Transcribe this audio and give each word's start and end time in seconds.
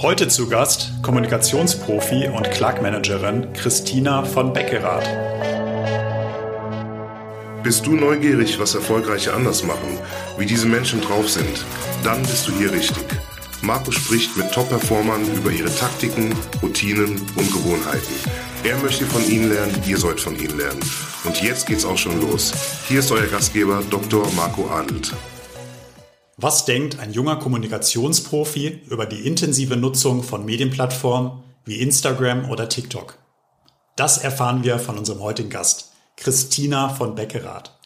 Heute 0.00 0.28
zu 0.28 0.48
Gast 0.48 0.92
Kommunikationsprofi 1.02 2.28
und 2.28 2.48
Clark-Managerin 2.52 3.52
Christina 3.52 4.24
von 4.24 4.52
Beckerath. 4.52 5.08
Bist 7.64 7.84
du 7.84 7.96
neugierig, 7.96 8.60
was 8.60 8.76
Erfolgreiche 8.76 9.34
anders 9.34 9.64
machen, 9.64 9.98
wie 10.38 10.46
diese 10.46 10.66
Menschen 10.66 11.00
drauf 11.00 11.28
sind? 11.28 11.64
Dann 12.04 12.22
bist 12.22 12.46
du 12.46 12.52
hier 12.52 12.72
richtig. 12.72 13.04
Marco 13.60 13.90
spricht 13.90 14.36
mit 14.36 14.52
Top-Performern 14.52 15.26
über 15.34 15.50
ihre 15.50 15.74
Taktiken, 15.74 16.32
Routinen 16.62 17.20
und 17.34 17.52
Gewohnheiten. 17.52 18.14
Er 18.62 18.78
möchte 18.78 19.04
von 19.04 19.28
ihnen 19.28 19.50
lernen, 19.50 19.82
ihr 19.84 19.98
sollt 19.98 20.20
von 20.20 20.38
ihnen 20.38 20.56
lernen. 20.56 20.80
Und 21.24 21.42
jetzt 21.42 21.66
geht's 21.66 21.84
auch 21.84 21.98
schon 21.98 22.20
los. 22.20 22.52
Hier 22.86 23.00
ist 23.00 23.10
euer 23.10 23.26
Gastgeber 23.26 23.82
Dr. 23.90 24.30
Marco 24.36 24.70
Adelt. 24.70 25.12
Was 26.40 26.64
denkt 26.64 27.00
ein 27.00 27.12
junger 27.12 27.34
Kommunikationsprofi 27.34 28.82
über 28.88 29.06
die 29.06 29.26
intensive 29.26 29.76
Nutzung 29.76 30.22
von 30.22 30.44
Medienplattformen 30.44 31.42
wie 31.64 31.80
Instagram 31.80 32.48
oder 32.48 32.68
TikTok? 32.68 33.18
Das 33.96 34.18
erfahren 34.18 34.62
wir 34.62 34.78
von 34.78 34.96
unserem 34.96 35.20
heutigen 35.20 35.50
Gast, 35.50 35.90
Christina 36.16 36.90
von 36.90 37.16
Beckerath. 37.16 37.76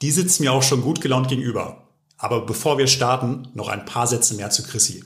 Die 0.00 0.10
sitzt 0.10 0.40
mir 0.40 0.54
auch 0.54 0.62
schon 0.62 0.80
gut 0.80 1.02
gelaunt 1.02 1.28
gegenüber. 1.28 1.86
Aber 2.16 2.46
bevor 2.46 2.78
wir 2.78 2.86
starten, 2.86 3.48
noch 3.52 3.68
ein 3.68 3.84
paar 3.84 4.06
Sätze 4.06 4.36
mehr 4.36 4.48
zu 4.48 4.62
Chrissy. 4.62 5.04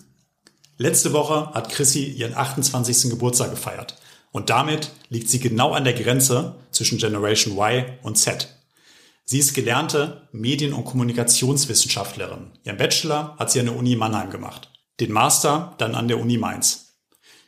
Letzte 0.78 1.12
Woche 1.12 1.50
hat 1.54 1.70
Chrissy 1.70 2.04
ihren 2.04 2.36
28. 2.36 3.10
Geburtstag 3.10 3.50
gefeiert 3.50 3.98
und 4.30 4.48
damit 4.48 4.92
liegt 5.08 5.28
sie 5.28 5.40
genau 5.40 5.72
an 5.72 5.82
der 5.82 5.94
Grenze 5.94 6.54
zwischen 6.70 6.98
Generation 6.98 7.58
Y 7.58 7.84
und 8.04 8.16
Z. 8.16 8.61
Sie 9.24 9.38
ist 9.38 9.54
gelernte 9.54 10.28
Medien- 10.32 10.72
und 10.72 10.84
Kommunikationswissenschaftlerin. 10.84 12.50
Ihren 12.64 12.76
Bachelor 12.76 13.36
hat 13.38 13.50
sie 13.50 13.60
an 13.60 13.66
der 13.66 13.76
Uni 13.76 13.96
Mannheim 13.96 14.30
gemacht, 14.30 14.70
den 15.00 15.12
Master 15.12 15.74
dann 15.78 15.94
an 15.94 16.08
der 16.08 16.20
Uni 16.20 16.38
Mainz. 16.38 16.98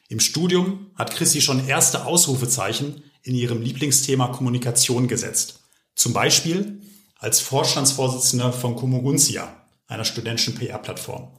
Im 0.09 0.21
Studium 0.21 0.91
hat 0.95 1.15
Chrissy 1.15 1.41
schon 1.41 1.67
erste 1.67 2.05
Ausrufezeichen 2.07 3.03
in 3.23 3.35
ihrem 3.35 3.63
Lieblingsthema 3.63 4.29
Kommunikation 4.29 5.09
gesetzt. 5.09 5.61
Zum 5.97 6.13
Beispiel 6.13 6.81
als 7.19 7.41
Vorstandsvorsitzende 7.41 8.53
von 8.53 8.77
Comuguntia, 8.77 9.67
einer 9.87 10.05
studentischen 10.05 10.55
PR-Plattform. 10.55 11.39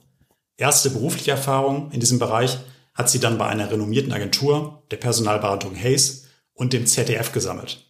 Erste 0.57 0.89
berufliche 0.89 1.31
Erfahrung 1.31 1.91
in 1.91 1.99
diesem 1.99 2.19
Bereich 2.19 2.57
hat 2.93 3.09
sie 3.09 3.19
dann 3.19 3.37
bei 3.37 3.47
einer 3.47 3.69
renommierten 3.69 4.13
Agentur, 4.13 4.83
der 4.89 4.97
Personalberatung 4.97 5.75
Hayes 5.75 6.25
und 6.53 6.73
dem 6.73 6.87
ZDF 6.87 7.31
gesammelt. 7.31 7.85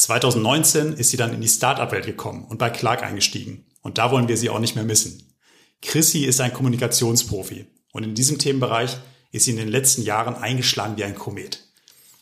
2019 0.00 0.94
ist 0.94 1.10
sie 1.10 1.18
dann 1.18 1.34
in 1.34 1.42
die 1.42 1.48
Startup-Welt 1.48 2.06
gekommen 2.06 2.46
und 2.48 2.56
bei 2.56 2.70
Clark 2.70 3.02
eingestiegen. 3.02 3.66
Und 3.82 3.98
da 3.98 4.10
wollen 4.10 4.28
wir 4.28 4.38
sie 4.38 4.48
auch 4.48 4.58
nicht 4.58 4.74
mehr 4.74 4.84
missen. 4.84 5.22
Chrissy 5.82 6.24
ist 6.24 6.40
ein 6.40 6.54
Kommunikationsprofi 6.54 7.66
und 7.92 8.04
in 8.04 8.14
diesem 8.14 8.38
Themenbereich 8.38 8.96
ist 9.30 9.44
sie 9.44 9.50
in 9.50 9.58
den 9.58 9.68
letzten 9.68 10.00
Jahren 10.00 10.36
eingeschlagen 10.36 10.96
wie 10.96 11.04
ein 11.04 11.16
Komet. 11.16 11.64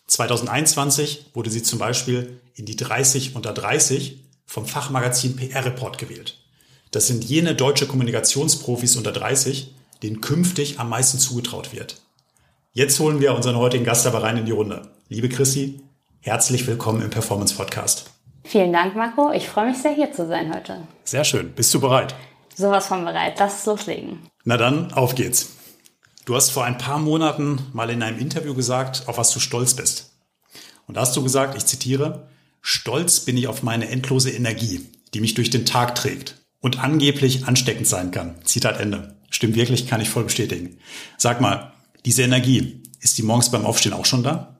2021 0.08 1.26
wurde 1.34 1.50
sie 1.50 1.62
zum 1.62 1.78
Beispiel 1.78 2.40
in 2.54 2.66
die 2.66 2.74
30 2.74 3.36
unter 3.36 3.52
30 3.52 4.24
vom 4.44 4.66
Fachmagazin 4.66 5.36
PR 5.36 5.64
Report 5.64 5.98
gewählt. 5.98 6.40
Das 6.90 7.06
sind 7.06 7.24
jene 7.24 7.54
deutsche 7.54 7.86
Kommunikationsprofis 7.86 8.96
unter 8.96 9.12
30, 9.12 9.72
denen 10.02 10.20
künftig 10.20 10.80
am 10.80 10.88
meisten 10.88 11.20
zugetraut 11.20 11.72
wird. 11.72 12.02
Jetzt 12.72 12.98
holen 12.98 13.20
wir 13.20 13.34
unseren 13.34 13.56
heutigen 13.56 13.84
Gast 13.84 14.04
aber 14.04 14.24
rein 14.24 14.36
in 14.36 14.46
die 14.46 14.52
Runde. 14.52 14.90
Liebe 15.08 15.28
Chrissy, 15.28 15.80
Herzlich 16.28 16.66
willkommen 16.66 17.00
im 17.00 17.08
Performance 17.08 17.54
Podcast. 17.54 18.10
Vielen 18.44 18.70
Dank, 18.70 18.94
Marco. 18.94 19.32
Ich 19.32 19.48
freue 19.48 19.70
mich 19.70 19.78
sehr, 19.78 19.94
hier 19.94 20.12
zu 20.12 20.28
sein 20.28 20.54
heute. 20.54 20.86
Sehr 21.02 21.24
schön. 21.24 21.54
Bist 21.54 21.72
du 21.72 21.80
bereit? 21.80 22.14
Sowas 22.54 22.86
von 22.86 23.02
bereit. 23.06 23.36
Lass 23.38 23.60
es 23.60 23.64
loslegen. 23.64 24.18
Na 24.44 24.58
dann, 24.58 24.92
auf 24.92 25.14
geht's. 25.14 25.56
Du 26.26 26.36
hast 26.36 26.50
vor 26.50 26.66
ein 26.66 26.76
paar 26.76 26.98
Monaten 26.98 27.68
mal 27.72 27.88
in 27.88 28.02
einem 28.02 28.18
Interview 28.18 28.52
gesagt, 28.54 29.04
auf 29.06 29.16
was 29.16 29.30
du 29.30 29.40
stolz 29.40 29.72
bist. 29.72 30.18
Und 30.86 30.98
da 30.98 31.00
hast 31.00 31.16
du 31.16 31.22
gesagt, 31.22 31.56
ich 31.56 31.64
zitiere, 31.64 32.28
Stolz 32.60 33.20
bin 33.20 33.38
ich 33.38 33.48
auf 33.48 33.62
meine 33.62 33.88
endlose 33.88 34.30
Energie, 34.30 34.86
die 35.14 35.22
mich 35.22 35.32
durch 35.32 35.48
den 35.48 35.64
Tag 35.64 35.94
trägt 35.94 36.34
und 36.60 36.84
angeblich 36.84 37.46
ansteckend 37.46 37.86
sein 37.86 38.10
kann. 38.10 38.34
Zitat 38.44 38.78
Ende. 38.78 39.16
Stimmt 39.30 39.56
wirklich, 39.56 39.86
kann 39.86 40.02
ich 40.02 40.10
voll 40.10 40.24
bestätigen. 40.24 40.76
Sag 41.16 41.40
mal, 41.40 41.72
diese 42.04 42.20
Energie, 42.20 42.82
ist 43.00 43.16
die 43.16 43.22
morgens 43.22 43.50
beim 43.50 43.64
Aufstehen 43.64 43.94
auch 43.94 44.04
schon 44.04 44.22
da? 44.22 44.57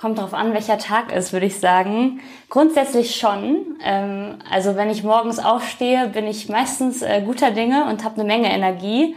Kommt 0.00 0.18
darauf 0.18 0.32
an, 0.32 0.54
welcher 0.54 0.78
Tag 0.78 1.12
ist, 1.12 1.32
würde 1.32 1.46
ich 1.46 1.58
sagen. 1.58 2.20
Grundsätzlich 2.50 3.16
schon. 3.16 3.76
Ähm, 3.84 4.36
also 4.48 4.76
wenn 4.76 4.90
ich 4.90 5.02
morgens 5.02 5.40
aufstehe, 5.40 6.06
bin 6.10 6.28
ich 6.28 6.48
meistens 6.48 7.02
äh, 7.02 7.20
guter 7.20 7.50
Dinge 7.50 7.86
und 7.90 8.04
habe 8.04 8.14
eine 8.14 8.24
Menge 8.24 8.48
Energie. 8.48 9.16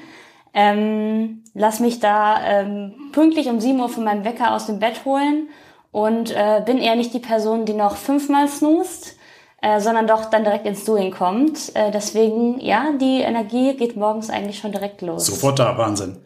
Ähm, 0.55 1.43
lass 1.53 1.81
mich 1.81 1.99
da 1.99 2.43
ähm, 2.43 2.93
pünktlich 3.11 3.47
um 3.47 3.59
7 3.59 3.79
Uhr 3.79 3.89
von 3.89 4.03
meinem 4.03 4.25
Wecker 4.25 4.55
aus 4.55 4.65
dem 4.65 4.79
Bett 4.79 5.05
holen 5.05 5.49
und 5.91 6.31
äh, 6.31 6.63
bin 6.65 6.79
eher 6.79 6.95
nicht 6.95 7.13
die 7.13 7.19
Person, 7.19 7.65
die 7.65 7.73
noch 7.73 7.95
fünfmal 7.95 8.47
snoost, 8.47 9.17
äh, 9.61 9.79
sondern 9.79 10.07
doch 10.07 10.31
dann 10.31 10.43
direkt 10.43 10.65
ins 10.65 10.83
Doing 10.83 11.11
kommt. 11.11 11.75
Deswegen, 11.75 12.59
ja, 12.59 12.91
die 12.99 13.19
Energie 13.19 13.75
geht 13.75 13.95
morgens 13.95 14.31
eigentlich 14.31 14.57
schon 14.57 14.71
direkt 14.71 15.03
los. 15.03 15.27
Sofort 15.27 15.59
da, 15.59 15.77
Wahnsinn. 15.77 16.17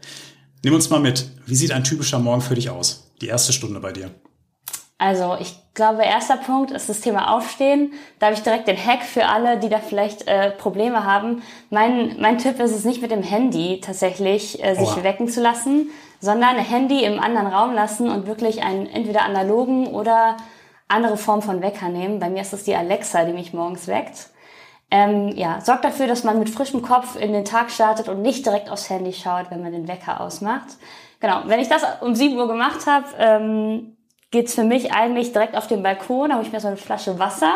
Nimm 0.63 0.73
uns 0.73 0.89
mal 0.89 1.01
mit. 1.01 1.29
Wie 1.45 1.55
sieht 1.55 1.73
ein 1.73 1.83
typischer 1.83 2.19
Morgen 2.19 2.41
für 2.41 2.55
dich 2.55 2.69
aus? 2.69 3.11
Die 3.19 3.27
erste 3.27 3.51
Stunde 3.51 3.81
bei 3.81 3.91
dir. 3.91 4.11
Also 4.97 5.35
ich 5.39 5.57
glaube, 5.73 6.03
erster 6.03 6.37
Punkt 6.37 6.71
ist 6.71 6.87
das 6.87 7.01
Thema 7.01 7.35
Aufstehen. 7.35 7.93
Da 8.19 8.27
habe 8.27 8.35
ich 8.35 8.43
direkt 8.43 8.67
den 8.67 8.77
Hack 8.77 9.03
für 9.03 9.25
alle, 9.25 9.59
die 9.59 9.67
da 9.67 9.79
vielleicht 9.79 10.27
äh, 10.27 10.51
Probleme 10.51 11.03
haben. 11.03 11.43
Mein, 11.69 12.15
mein 12.19 12.37
Tipp 12.37 12.59
ist 12.59 12.71
es 12.71 12.85
nicht 12.85 13.01
mit 13.01 13.11
dem 13.11 13.23
Handy 13.23 13.81
tatsächlich 13.81 14.63
äh, 14.63 14.75
sich 14.75 14.87
Oha. 14.87 15.03
wecken 15.03 15.27
zu 15.27 15.41
lassen, 15.41 15.89
sondern 16.21 16.55
ein 16.55 16.63
Handy 16.63 17.03
im 17.03 17.19
anderen 17.19 17.47
Raum 17.47 17.73
lassen 17.73 18.09
und 18.09 18.25
wirklich 18.25 18.63
einen 18.63 18.87
entweder 18.87 19.23
analogen 19.23 19.87
oder 19.87 20.37
andere 20.87 21.17
Form 21.17 21.41
von 21.41 21.61
Wecker 21.61 21.89
nehmen. 21.89 22.19
Bei 22.19 22.29
mir 22.29 22.41
ist 22.41 22.53
es 22.53 22.63
die 22.63 22.75
Alexa, 22.75 23.25
die 23.25 23.33
mich 23.33 23.53
morgens 23.53 23.87
weckt. 23.87 24.29
Ähm, 24.91 25.29
ja, 25.35 25.59
sorgt 25.61 25.83
dafür, 25.83 26.07
dass 26.07 26.23
man 26.23 26.39
mit 26.39 26.49
frischem 26.49 26.81
Kopf 26.81 27.19
in 27.19 27.33
den 27.33 27.43
Tag 27.43 27.69
startet 27.71 28.07
und 28.07 28.21
nicht 28.21 28.45
direkt 28.45 28.69
aufs 28.69 28.89
Handy 28.89 29.11
schaut, 29.11 29.49
wenn 29.49 29.61
man 29.61 29.73
den 29.73 29.87
Wecker 29.89 30.21
ausmacht. 30.21 30.67
Genau, 31.19 31.41
wenn 31.45 31.59
ich 31.59 31.67
das 31.67 31.83
um 32.01 32.13
7 32.15 32.37
Uhr 32.37 32.47
gemacht 32.47 32.85
habe, 32.85 33.07
ähm, 33.17 33.94
geht's 34.31 34.55
für 34.55 34.63
mich 34.63 34.93
eigentlich 34.93 35.31
direkt 35.33 35.55
auf 35.55 35.67
den 35.67 35.83
Balkon, 35.83 36.29
da 36.29 36.35
habe 36.35 36.45
ich 36.45 36.51
mir 36.51 36.59
so 36.59 36.67
eine 36.67 36.77
Flasche 36.77 37.19
Wasser. 37.19 37.53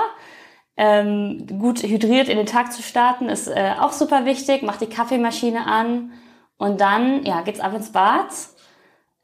Ähm, 0.78 1.46
gut 1.60 1.84
hydriert 1.84 2.30
in 2.30 2.38
den 2.38 2.46
Tag 2.46 2.72
zu 2.72 2.82
starten, 2.82 3.28
ist 3.28 3.48
äh, 3.48 3.74
auch 3.80 3.92
super 3.92 4.26
wichtig. 4.26 4.62
Mach 4.62 4.78
die 4.78 4.88
Kaffeemaschine 4.88 5.68
an 5.68 6.14
und 6.58 6.80
dann 6.80 7.26
ja, 7.26 7.42
geht's 7.42 7.60
ab 7.60 7.74
ins 7.74 7.92
Bad. 7.92 8.28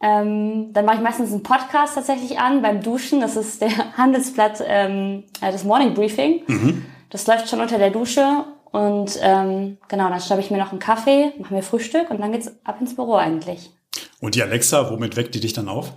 Ähm, 0.01 0.73
dann 0.73 0.83
mache 0.83 0.97
ich 0.97 1.01
meistens 1.01 1.31
einen 1.31 1.43
Podcast 1.43 1.95
tatsächlich 1.95 2.39
an 2.39 2.61
beim 2.61 2.81
Duschen. 2.81 3.21
Das 3.21 3.37
ist 3.37 3.61
der 3.61 3.69
Handelsblatt, 3.97 4.61
ähm, 4.65 5.23
äh, 5.39 5.51
das 5.51 5.63
Morning 5.63 5.93
Briefing. 5.93 6.43
Mhm. 6.47 6.85
Das 7.09 7.25
läuft 7.27 7.49
schon 7.49 7.61
unter 7.61 7.77
der 7.77 7.91
Dusche. 7.91 8.43
Und 8.71 9.17
ähm, 9.21 9.77
genau, 9.87 10.09
dann 10.09 10.19
schreibe 10.19 10.41
ich 10.41 10.51
mir 10.51 10.57
noch 10.57 10.71
einen 10.71 10.79
Kaffee, 10.79 11.31
mache 11.39 11.53
mir 11.53 11.63
Frühstück 11.63 12.11
und 12.11 12.19
dann 12.19 12.33
geht's 12.33 12.51
ab 12.65 12.81
ins 12.81 12.97
Büro 12.97 13.15
eigentlich. 13.15 13.71
Und 14.19 14.35
die 14.35 14.43
Alexa, 14.43 14.91
womit 14.91 15.15
weckt 15.15 15.33
die 15.33 15.39
dich 15.39 15.53
dann 15.53 15.69
auf? 15.69 15.93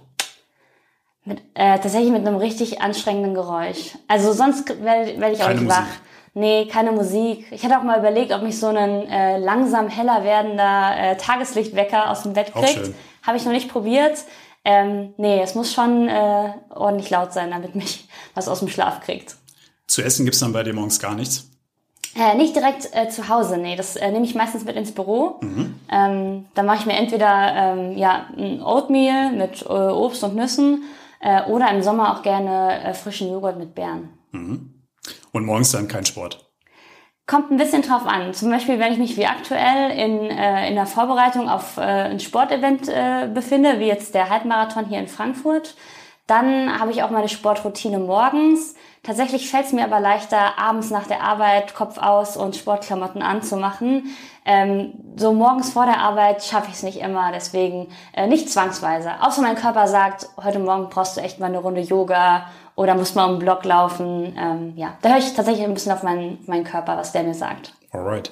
Mit, 1.29 1.43
äh, 1.53 1.79
tatsächlich 1.79 2.11
mit 2.11 2.27
einem 2.27 2.37
richtig 2.37 2.81
anstrengenden 2.81 3.35
Geräusch. 3.35 3.99
Also 4.09 4.33
sonst 4.33 4.67
werde 4.83 5.21
werd 5.21 5.35
ich 5.35 5.43
auch 5.43 5.49
nicht 5.49 5.63
Musik. 5.63 5.79
wach. 5.79 5.87
Nee, 6.33 6.67
keine 6.67 6.93
Musik. 6.93 7.47
Ich 7.51 7.65
hatte 7.65 7.79
auch 7.79 7.83
mal 7.83 7.99
überlegt, 7.99 8.33
ob 8.33 8.43
mich 8.43 8.59
so 8.59 8.69
ein 8.69 9.09
äh, 9.09 9.39
langsam 9.39 9.89
heller 9.89 10.25
werdender 10.25 10.95
äh, 10.97 11.17
Tageslichtwecker 11.17 12.11
aus 12.11 12.23
dem 12.23 12.33
Bett 12.33 12.55
kriegt. 12.55 12.95
Habe 13.23 13.37
ich 13.37 13.45
noch 13.45 13.53
nicht 13.53 13.69
probiert. 13.69 14.25
Ähm, 14.65 15.13
nee, 15.19 15.43
es 15.43 15.55
muss 15.55 15.75
schon 15.75 16.09
äh, 16.09 16.53
ordentlich 16.71 17.11
laut 17.11 17.35
sein, 17.35 17.51
damit 17.51 17.75
mich 17.75 18.09
was 18.35 18.49
aus 18.49 18.61
dem 18.61 18.69
Schlaf 18.69 19.01
kriegt. 19.01 19.37
Zu 19.87 20.03
essen 20.03 20.25
gibt's 20.25 20.41
dann 20.41 20.53
bei 20.55 20.63
dir 20.63 20.73
morgens 20.73 20.99
gar 20.99 21.15
nichts? 21.15 21.51
Äh, 22.15 22.37
nicht 22.37 22.57
direkt 22.57 22.89
äh, 22.93 23.09
zu 23.09 23.29
Hause, 23.29 23.59
nee. 23.59 23.77
Das 23.77 23.97
äh, 23.97 24.11
nehme 24.11 24.25
ich 24.25 24.35
meistens 24.35 24.65
mit 24.65 24.77
ins 24.77 24.93
Büro. 24.93 25.37
Mhm. 25.41 25.75
Ähm, 25.91 26.47
dann 26.55 26.67
mache 26.67 26.79
ich 26.79 26.87
mir 26.87 26.95
entweder 26.95 27.55
ähm, 27.55 27.99
ja, 27.99 28.27
ein 28.37 28.63
Oatmeal 28.63 29.33
mit 29.33 29.63
äh, 29.63 29.67
Obst 29.67 30.25
und 30.25 30.35
Nüssen 30.35 30.85
äh, 31.21 31.43
oder 31.45 31.71
im 31.71 31.83
Sommer 31.83 32.15
auch 32.17 32.23
gerne 32.23 32.83
äh, 32.83 32.95
frischen 32.95 33.31
Joghurt 33.31 33.59
mit 33.59 33.75
Beeren. 33.75 34.11
Mhm. 34.33 34.75
Und 35.33 35.45
morgens 35.45 35.73
dann 35.73 35.89
kein 35.89 36.05
Sport? 36.05 36.45
Kommt 37.27 37.51
ein 37.51 37.59
bisschen 37.59 37.83
drauf 37.83 38.07
an. 38.07 38.33
Zum 38.33 38.51
Beispiel, 38.51 38.79
wenn 38.79 38.93
ich 38.93 38.99
mich 38.99 39.17
wie 39.19 39.27
aktuell 39.27 39.91
in, 39.91 40.31
äh, 40.31 40.69
in 40.69 40.75
der 40.75 40.87
Vorbereitung 40.87 41.49
auf 41.49 41.77
äh, 41.77 41.81
ein 41.81 42.21
Sportevent 42.21 42.89
äh, 42.89 43.29
befinde, 43.33 43.81
wie 43.81 43.87
jetzt 43.87 44.15
der 44.15 44.31
Halbmarathon 44.31 44.87
hier 44.87 44.99
in 44.99 45.09
Frankfurt, 45.09 45.75
dann 46.29 46.79
habe 46.79 46.93
ich 46.93 47.03
auch 47.03 47.11
meine 47.11 47.29
Sportroutine 47.29 47.99
morgens. 47.99 48.75
Tatsächlich 49.03 49.51
fällt 49.51 49.67
es 49.67 49.73
mir 49.73 49.85
aber 49.85 49.99
leichter, 49.99 50.59
abends 50.59 50.91
nach 50.91 51.07
der 51.07 51.23
Arbeit 51.23 51.75
Kopf 51.75 51.97
aus 51.99 52.37
und 52.37 52.55
Sportklamotten 52.55 53.23
anzumachen. 53.23 54.15
Ähm, 54.45 54.93
so 55.17 55.33
morgens 55.33 55.73
vor 55.73 55.87
der 55.87 55.99
Arbeit 55.99 56.45
schaffe 56.45 56.69
ich 56.69 56.75
es 56.75 56.83
nicht 56.83 57.01
immer, 57.01 57.33
deswegen 57.33 57.89
äh, 58.13 58.27
nicht 58.27 58.51
zwangsweise. 58.51 59.13
Außer 59.23 59.41
mein 59.41 59.57
Körper 59.57 59.89
sagt, 59.89 60.29
heute 60.43 60.59
Morgen 60.59 60.91
brauchst 60.91 61.17
du 61.17 61.23
echt 61.23 61.41
mal 61.41 61.47
eine 61.47 61.59
Runde 61.59 61.81
Yoga 61.81 62.47
oder 62.75 62.95
musst 62.95 63.17
mal 63.17 63.25
um 63.25 63.37
den 63.37 63.39
Block 63.39 63.65
laufen. 63.65 64.37
Ähm, 64.39 64.75
ja, 64.77 64.99
da 65.01 65.09
höre 65.09 65.19
ich 65.19 65.33
tatsächlich 65.33 65.65
ein 65.65 65.75
bisschen 65.75 65.93
auf 65.93 66.03
meinen, 66.03 66.39
meinen 66.47 66.65
Körper, 66.65 66.99
was 66.99 67.13
der 67.13 67.23
mir 67.23 67.35
sagt. 67.35 67.73
Alright. 67.91 68.31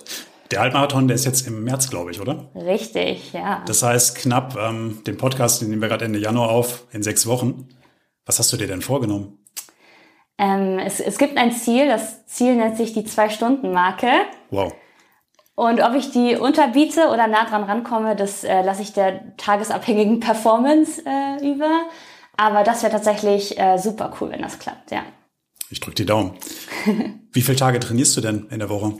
Der 0.50 0.60
Halbmarathon, 0.60 1.08
der 1.08 1.14
ist 1.14 1.25
jetzt 1.25 1.46
im 1.46 1.64
März, 1.64 1.90
glaube 1.90 2.10
ich, 2.10 2.20
oder? 2.20 2.44
Richtig, 2.54 3.32
ja. 3.32 3.62
Das 3.66 3.82
heißt 3.82 4.16
knapp 4.19 4.56
ähm, 4.56 5.02
den 5.06 5.16
Podcast, 5.16 5.62
den 5.62 5.70
nehmen 5.70 5.82
wir 5.82 5.88
gerade 5.88 6.04
Ende 6.04 6.19
Januar 6.19 6.50
auf, 6.50 6.84
in 6.93 7.02
sechs 7.02 7.26
Wochen. 7.26 7.66
Was 8.26 8.40
hast 8.40 8.52
du 8.52 8.56
dir 8.56 8.67
denn 8.67 8.82
vorgenommen? 8.82 9.38
Ähm, 10.37 10.78
es, 10.78 11.00
es 11.00 11.17
gibt 11.17 11.38
ein 11.38 11.52
Ziel, 11.52 11.87
das 11.87 12.26
Ziel 12.26 12.56
nennt 12.56 12.76
sich 12.76 12.93
die 12.93 13.05
Zwei-Stunden-Marke. 13.05 14.11
Wow. 14.50 14.75
Und 15.55 15.81
ob 15.81 15.94
ich 15.94 16.11
die 16.11 16.37
unterbiete 16.37 17.08
oder 17.08 17.28
nah 17.28 17.46
dran 17.46 17.64
rankomme, 17.64 18.14
das 18.14 18.44
äh, 18.44 18.61
lasse 18.61 18.82
ich 18.82 18.93
der 18.93 19.37
tagesabhängigen 19.38 20.20
Performance 20.20 21.02
äh, 21.06 21.50
über. 21.50 21.88
Aber 22.37 22.64
das 22.64 22.82
wäre 22.82 22.93
tatsächlich 22.93 23.58
äh, 23.58 23.78
super 23.78 24.14
cool, 24.20 24.31
wenn 24.31 24.43
das 24.43 24.58
klappt, 24.58 24.90
ja. 24.90 25.02
Ich 25.70 25.81
drücke 25.81 25.96
die 25.96 26.06
Daumen. 26.06 26.32
Wie 27.32 27.40
viele 27.40 27.56
Tage 27.56 27.81
trainierst 27.81 28.17
du 28.17 28.20
denn 28.20 28.49
in 28.50 28.58
der 28.58 28.69
Woche? 28.69 28.99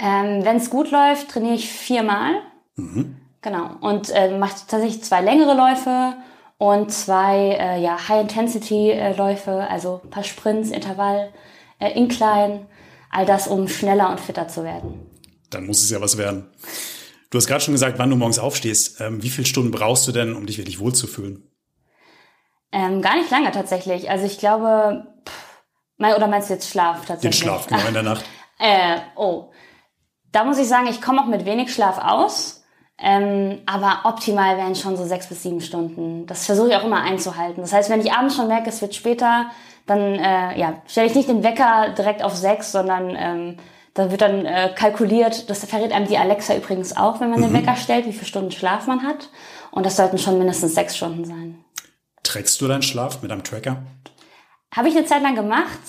Ähm, 0.00 0.44
wenn 0.44 0.56
es 0.56 0.70
gut 0.70 0.90
läuft, 0.90 1.30
trainiere 1.30 1.54
ich 1.54 1.68
viermal. 1.68 2.42
Mhm. 2.74 3.16
Genau. 3.40 3.76
Und 3.80 4.10
äh, 4.10 4.36
mache 4.36 4.54
tatsächlich 4.66 5.04
zwei 5.04 5.20
längere 5.20 5.54
Läufe 5.54 6.16
und 6.64 6.90
zwei 6.90 7.58
äh, 7.60 7.82
ja, 7.82 8.08
High-Intensity-Läufe, 8.08 9.68
also 9.68 10.00
ein 10.02 10.08
paar 10.08 10.24
Sprints, 10.24 10.70
Intervall, 10.70 11.30
äh, 11.78 11.92
Incline. 11.92 12.66
All 13.10 13.26
das, 13.26 13.46
um 13.48 13.68
schneller 13.68 14.10
und 14.10 14.18
fitter 14.18 14.48
zu 14.48 14.64
werden. 14.64 15.06
Dann 15.50 15.66
muss 15.66 15.82
es 15.82 15.90
ja 15.90 16.00
was 16.00 16.16
werden. 16.16 16.50
Du 17.30 17.36
hast 17.38 17.46
gerade 17.46 17.62
schon 17.62 17.74
gesagt, 17.74 17.98
wann 17.98 18.08
du 18.08 18.16
morgens 18.16 18.38
aufstehst. 18.38 19.00
Ähm, 19.00 19.22
wie 19.22 19.28
viele 19.28 19.46
Stunden 19.46 19.70
brauchst 19.70 20.08
du 20.08 20.12
denn, 20.12 20.34
um 20.34 20.46
dich 20.46 20.56
wirklich 20.58 20.80
wohlzufühlen? 20.80 21.48
Ähm, 22.72 23.02
gar 23.02 23.16
nicht 23.16 23.30
lange 23.30 23.52
tatsächlich. 23.52 24.10
Also 24.10 24.24
ich 24.24 24.38
glaube, 24.38 25.06
pff, 25.28 25.62
mein, 25.98 26.14
oder 26.14 26.26
meinst 26.26 26.48
du 26.48 26.54
jetzt 26.54 26.68
Schlaf 26.68 27.04
tatsächlich? 27.04 27.40
Den 27.40 27.44
Schlaf, 27.44 27.66
genau, 27.66 27.86
in 27.86 27.94
der 27.94 28.02
Nacht. 28.10 28.24
äh, 28.58 28.96
oh. 29.16 29.52
Da 30.32 30.44
muss 30.44 30.58
ich 30.58 30.66
sagen, 30.66 30.88
ich 30.88 31.02
komme 31.02 31.20
auch 31.22 31.26
mit 31.26 31.44
wenig 31.44 31.72
Schlaf 31.72 31.98
aus. 31.98 32.63
Ähm, 32.98 33.60
aber 33.66 34.00
optimal 34.04 34.56
wären 34.56 34.76
schon 34.76 34.96
so 34.96 35.04
sechs 35.04 35.28
bis 35.28 35.42
sieben 35.42 35.60
Stunden. 35.60 36.26
Das 36.26 36.46
versuche 36.46 36.68
ich 36.68 36.76
auch 36.76 36.84
immer 36.84 37.02
einzuhalten. 37.02 37.60
Das 37.60 37.72
heißt, 37.72 37.90
wenn 37.90 38.00
ich 38.00 38.12
abends 38.12 38.36
schon 38.36 38.46
merke, 38.46 38.68
es 38.68 38.80
wird 38.80 38.94
später, 38.94 39.50
dann 39.86 40.00
äh, 40.00 40.58
ja, 40.58 40.82
stelle 40.86 41.08
ich 41.08 41.14
nicht 41.14 41.28
den 41.28 41.42
Wecker 41.42 41.90
direkt 41.96 42.22
auf 42.22 42.34
sechs, 42.36 42.70
sondern 42.72 43.16
ähm, 43.18 43.56
da 43.94 44.10
wird 44.10 44.22
dann 44.22 44.44
äh, 44.44 44.72
kalkuliert, 44.74 45.48
das 45.50 45.64
verrät 45.64 45.92
einem 45.92 46.08
die 46.08 46.18
Alexa 46.18 46.54
übrigens 46.56 46.96
auch, 46.96 47.20
wenn 47.20 47.30
man 47.30 47.40
den 47.40 47.50
mhm. 47.50 47.58
Wecker 47.58 47.76
stellt, 47.76 48.06
wie 48.06 48.12
viele 48.12 48.26
Stunden 48.26 48.50
Schlaf 48.50 48.86
man 48.86 49.02
hat. 49.02 49.28
Und 49.70 49.86
das 49.86 49.96
sollten 49.96 50.18
schon 50.18 50.38
mindestens 50.38 50.74
sechs 50.74 50.96
Stunden 50.96 51.24
sein. 51.24 51.64
Trackst 52.22 52.60
du 52.60 52.68
deinen 52.68 52.82
Schlaf 52.82 53.22
mit 53.22 53.30
einem 53.30 53.44
Tracker? 53.44 53.82
Habe 54.74 54.88
ich 54.88 54.96
eine 54.96 55.06
Zeit 55.06 55.22
lang 55.22 55.34
gemacht. 55.34 55.80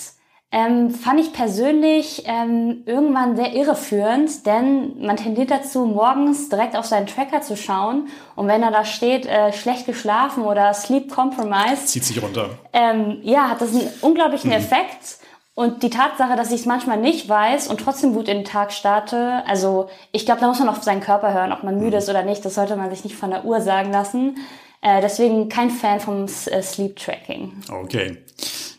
Ähm, 0.51 0.91
fand 0.91 1.19
ich 1.19 1.33
persönlich 1.33 2.23
ähm, 2.27 2.83
irgendwann 2.85 3.35
sehr 3.35 3.53
irreführend, 3.53 4.45
denn 4.45 5.05
man 5.05 5.17
tendiert 5.17 5.51
dazu, 5.51 5.85
morgens 5.85 6.49
direkt 6.49 6.77
auf 6.77 6.85
seinen 6.85 7.07
Tracker 7.07 7.41
zu 7.41 7.57
schauen 7.57 8.07
und 8.35 8.47
wenn 8.47 8.63
er 8.63 8.71
da 8.71 8.85
steht, 8.85 9.25
äh, 9.25 9.51
schlecht 9.51 9.85
geschlafen 9.85 10.43
oder 10.43 10.73
Sleep 10.73 11.11
Compromise, 11.11 11.85
zieht 11.85 12.05
sich 12.05 12.21
runter. 12.21 12.51
Ähm, 12.71 13.19
ja, 13.23 13.49
hat 13.49 13.59
das 13.59 13.71
einen 13.71 13.89
unglaublichen 14.01 14.51
mhm. 14.51 14.57
Effekt. 14.57 15.19
Und 15.55 15.83
die 15.83 15.89
Tatsache, 15.89 16.35
dass 16.35 16.51
ich 16.51 16.61
es 16.61 16.65
manchmal 16.65 16.97
nicht 16.97 17.29
weiß 17.29 17.69
und 17.69 17.79
trotzdem 17.79 18.13
gut 18.13 18.27
in 18.27 18.39
den 18.39 18.45
Tag 18.45 18.73
starte, 18.73 19.41
also 19.47 19.87
ich 20.11 20.25
glaube, 20.25 20.41
da 20.41 20.47
muss 20.47 20.59
man 20.59 20.67
auf 20.67 20.83
seinen 20.83 20.99
Körper 20.99 21.33
hören, 21.33 21.53
ob 21.53 21.63
man 21.63 21.77
müde 21.79 21.91
mhm. 21.91 21.97
ist 21.97 22.09
oder 22.09 22.23
nicht. 22.23 22.43
Das 22.43 22.55
sollte 22.55 22.75
man 22.75 22.89
sich 22.89 23.05
nicht 23.05 23.15
von 23.15 23.29
der 23.29 23.45
Uhr 23.45 23.61
sagen 23.61 23.91
lassen. 23.91 24.37
Äh, 24.81 25.01
deswegen 25.01 25.49
kein 25.49 25.71
Fan 25.71 26.01
vom 26.01 26.25
äh, 26.25 26.61
Sleep 26.61 26.97
Tracking. 26.97 27.53
Okay. 27.71 28.17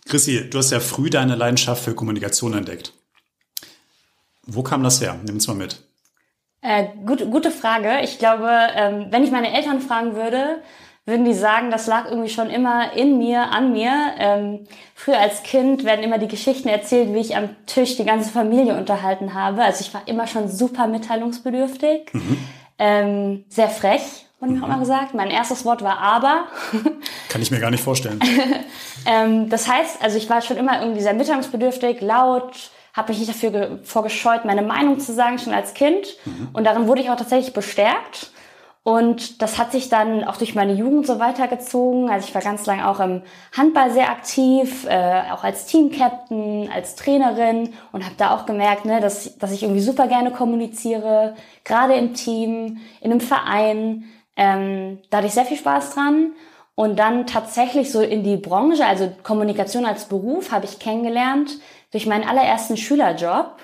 Chrissy, 0.06 0.48
du 0.48 0.58
hast 0.58 0.70
ja 0.70 0.80
früh 0.80 1.10
deine 1.10 1.34
Leidenschaft 1.34 1.84
für 1.84 1.94
Kommunikation 1.94 2.54
entdeckt. 2.54 2.92
Wo 4.46 4.62
kam 4.62 4.82
das 4.82 5.00
her? 5.00 5.18
Nimm's 5.24 5.48
mal 5.48 5.54
mit. 5.54 5.82
Äh, 6.62 6.86
gut, 7.04 7.30
gute 7.30 7.50
Frage. 7.50 8.00
Ich 8.02 8.18
glaube, 8.18 8.48
ähm, 8.74 9.06
wenn 9.10 9.24
ich 9.24 9.30
meine 9.30 9.52
Eltern 9.52 9.80
fragen 9.80 10.14
würde, 10.14 10.62
würden 11.04 11.24
die 11.24 11.34
sagen, 11.34 11.70
das 11.70 11.86
lag 11.86 12.06
irgendwie 12.06 12.28
schon 12.28 12.50
immer 12.50 12.92
in 12.92 13.18
mir, 13.18 13.50
an 13.50 13.72
mir. 13.72 13.92
Ähm, 14.18 14.66
früher 14.94 15.18
als 15.18 15.44
Kind 15.44 15.84
werden 15.84 16.02
immer 16.04 16.18
die 16.18 16.28
Geschichten 16.28 16.68
erzählt, 16.68 17.14
wie 17.14 17.20
ich 17.20 17.36
am 17.36 17.50
Tisch 17.66 17.96
die 17.96 18.04
ganze 18.04 18.30
Familie 18.30 18.76
unterhalten 18.76 19.32
habe. 19.34 19.62
Also 19.62 19.82
ich 19.82 19.94
war 19.94 20.06
immer 20.06 20.26
schon 20.26 20.48
super 20.48 20.88
mitteilungsbedürftig, 20.88 22.12
mhm. 22.12 22.38
ähm, 22.78 23.44
sehr 23.48 23.68
frech, 23.68 24.25
wurde 24.40 24.52
mir 24.52 24.62
auch 24.62 24.68
mal 24.68 24.78
gesagt. 24.78 25.14
Mein 25.14 25.30
erstes 25.30 25.64
Wort 25.64 25.82
war 25.82 25.98
aber. 25.98 26.46
Kann 27.28 27.42
ich 27.42 27.50
mir 27.50 27.60
gar 27.60 27.70
nicht 27.70 27.82
vorstellen. 27.82 28.20
ähm, 29.06 29.48
das 29.48 29.68
heißt, 29.68 30.02
also 30.02 30.16
ich 30.18 30.28
war 30.28 30.42
schon 30.42 30.56
immer 30.56 30.80
irgendwie 30.80 31.02
sehr 31.02 31.14
mitteilungsbedürftig, 31.14 32.00
laut, 32.00 32.70
habe 32.92 33.12
mich 33.12 33.18
nicht 33.18 33.30
dafür 33.30 33.78
vorgescheut, 33.82 34.44
meine 34.44 34.62
Meinung 34.62 35.00
zu 35.00 35.12
sagen, 35.12 35.38
schon 35.38 35.52
als 35.52 35.74
Kind. 35.74 36.06
Mhm. 36.24 36.48
Und 36.52 36.64
darin 36.64 36.86
wurde 36.86 37.02
ich 37.02 37.10
auch 37.10 37.16
tatsächlich 37.16 37.52
bestärkt. 37.52 38.30
Und 38.86 39.42
das 39.42 39.58
hat 39.58 39.72
sich 39.72 39.88
dann 39.88 40.22
auch 40.22 40.36
durch 40.36 40.54
meine 40.54 40.72
Jugend 40.72 41.08
so 41.08 41.18
weitergezogen. 41.18 42.08
Also 42.08 42.28
ich 42.28 42.34
war 42.36 42.40
ganz 42.40 42.66
lange 42.66 42.88
auch 42.88 43.00
im 43.00 43.22
Handball 43.56 43.90
sehr 43.90 44.10
aktiv, 44.10 44.86
äh, 44.88 45.22
auch 45.32 45.42
als 45.42 45.66
Teamcaptain, 45.66 46.70
als 46.72 46.94
Trainerin 46.94 47.70
und 47.90 48.04
habe 48.04 48.14
da 48.16 48.32
auch 48.32 48.46
gemerkt, 48.46 48.84
ne, 48.84 49.00
dass, 49.00 49.38
dass 49.38 49.50
ich 49.50 49.64
irgendwie 49.64 49.80
super 49.80 50.06
gerne 50.06 50.30
kommuniziere, 50.30 51.34
gerade 51.64 51.94
im 51.94 52.14
Team, 52.14 52.78
in 53.00 53.10
einem 53.10 53.20
Verein. 53.20 54.04
Ähm, 54.36 54.98
da 55.10 55.18
hatte 55.18 55.26
ich 55.26 55.34
sehr 55.34 55.44
viel 55.44 55.56
Spaß 55.56 55.94
dran. 55.94 56.32
Und 56.74 56.98
dann 56.98 57.26
tatsächlich 57.26 57.90
so 57.90 58.02
in 58.02 58.22
die 58.22 58.36
Branche, 58.36 58.84
also 58.84 59.10
Kommunikation 59.22 59.86
als 59.86 60.04
Beruf, 60.04 60.52
habe 60.52 60.66
ich 60.66 60.78
kennengelernt 60.78 61.58
durch 61.90 62.06
meinen 62.06 62.28
allerersten 62.28 62.76
Schülerjob. 62.76 63.56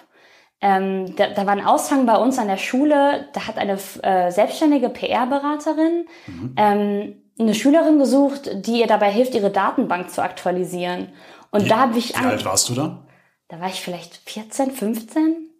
Ähm, 0.62 1.14
da, 1.16 1.28
da 1.28 1.44
war 1.44 1.52
ein 1.52 1.64
Aushang 1.64 2.06
bei 2.06 2.16
uns 2.16 2.38
an 2.38 2.48
der 2.48 2.56
Schule, 2.56 3.28
da 3.34 3.48
hat 3.48 3.58
eine 3.58 3.78
äh, 4.02 4.30
selbstständige 4.30 4.88
PR-Beraterin 4.88 6.06
mhm. 6.26 6.54
ähm, 6.56 7.22
eine 7.38 7.54
Schülerin 7.54 7.98
gesucht, 7.98 8.50
die 8.54 8.80
ihr 8.80 8.86
dabei 8.86 9.10
hilft, 9.10 9.34
ihre 9.34 9.50
Datenbank 9.50 10.10
zu 10.10 10.22
aktualisieren. 10.22 11.08
Und 11.50 11.64
wie, 11.64 11.68
da 11.68 11.80
habe 11.80 11.98
ich... 11.98 12.10
Wie 12.10 12.24
alt 12.24 12.44
warst 12.44 12.68
du 12.68 12.74
da? 12.74 13.04
Da 13.48 13.60
war 13.60 13.68
ich 13.68 13.82
vielleicht 13.82 14.16
14, 14.24 14.70
15. 14.70 15.51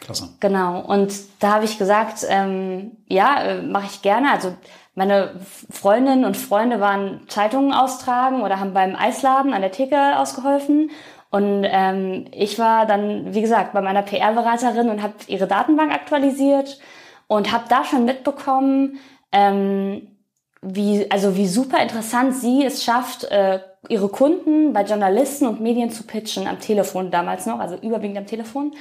Klasse. 0.00 0.28
Genau. 0.40 0.80
Und 0.80 1.12
da 1.40 1.54
habe 1.54 1.64
ich 1.64 1.78
gesagt, 1.78 2.24
ähm, 2.28 2.92
ja, 3.06 3.42
äh, 3.42 3.62
mache 3.62 3.86
ich 3.86 4.02
gerne. 4.02 4.30
Also 4.30 4.54
meine 4.94 5.30
Freundinnen 5.70 6.24
und 6.24 6.36
Freunde 6.36 6.80
waren 6.80 7.20
Zeitungen 7.28 7.72
austragen 7.72 8.42
oder 8.42 8.58
haben 8.58 8.72
beim 8.72 8.96
Eisladen 8.96 9.52
an 9.52 9.60
der 9.60 9.70
Theke 9.70 10.18
ausgeholfen. 10.18 10.90
Und 11.30 11.64
ähm, 11.64 12.26
ich 12.32 12.58
war 12.58 12.86
dann, 12.86 13.34
wie 13.34 13.42
gesagt, 13.42 13.74
bei 13.74 13.80
meiner 13.82 14.02
PR-Beraterin 14.02 14.88
und 14.88 15.02
habe 15.02 15.14
ihre 15.26 15.46
Datenbank 15.46 15.92
aktualisiert 15.92 16.80
und 17.26 17.52
habe 17.52 17.64
da 17.68 17.84
schon 17.84 18.06
mitbekommen, 18.06 18.98
ähm, 19.30 20.08
wie, 20.62 21.08
also 21.10 21.36
wie 21.36 21.46
super 21.46 21.80
interessant 21.80 22.34
sie 22.34 22.64
es 22.64 22.82
schafft, 22.82 23.24
äh, 23.24 23.60
ihre 23.88 24.08
Kunden 24.08 24.72
bei 24.72 24.82
Journalisten 24.82 25.46
und 25.46 25.60
Medien 25.60 25.90
zu 25.90 26.04
pitchen, 26.04 26.48
am 26.48 26.58
Telefon 26.58 27.10
damals 27.10 27.46
noch, 27.46 27.60
also 27.60 27.76
überwiegend 27.76 28.18
am 28.18 28.26
Telefon. 28.26 28.72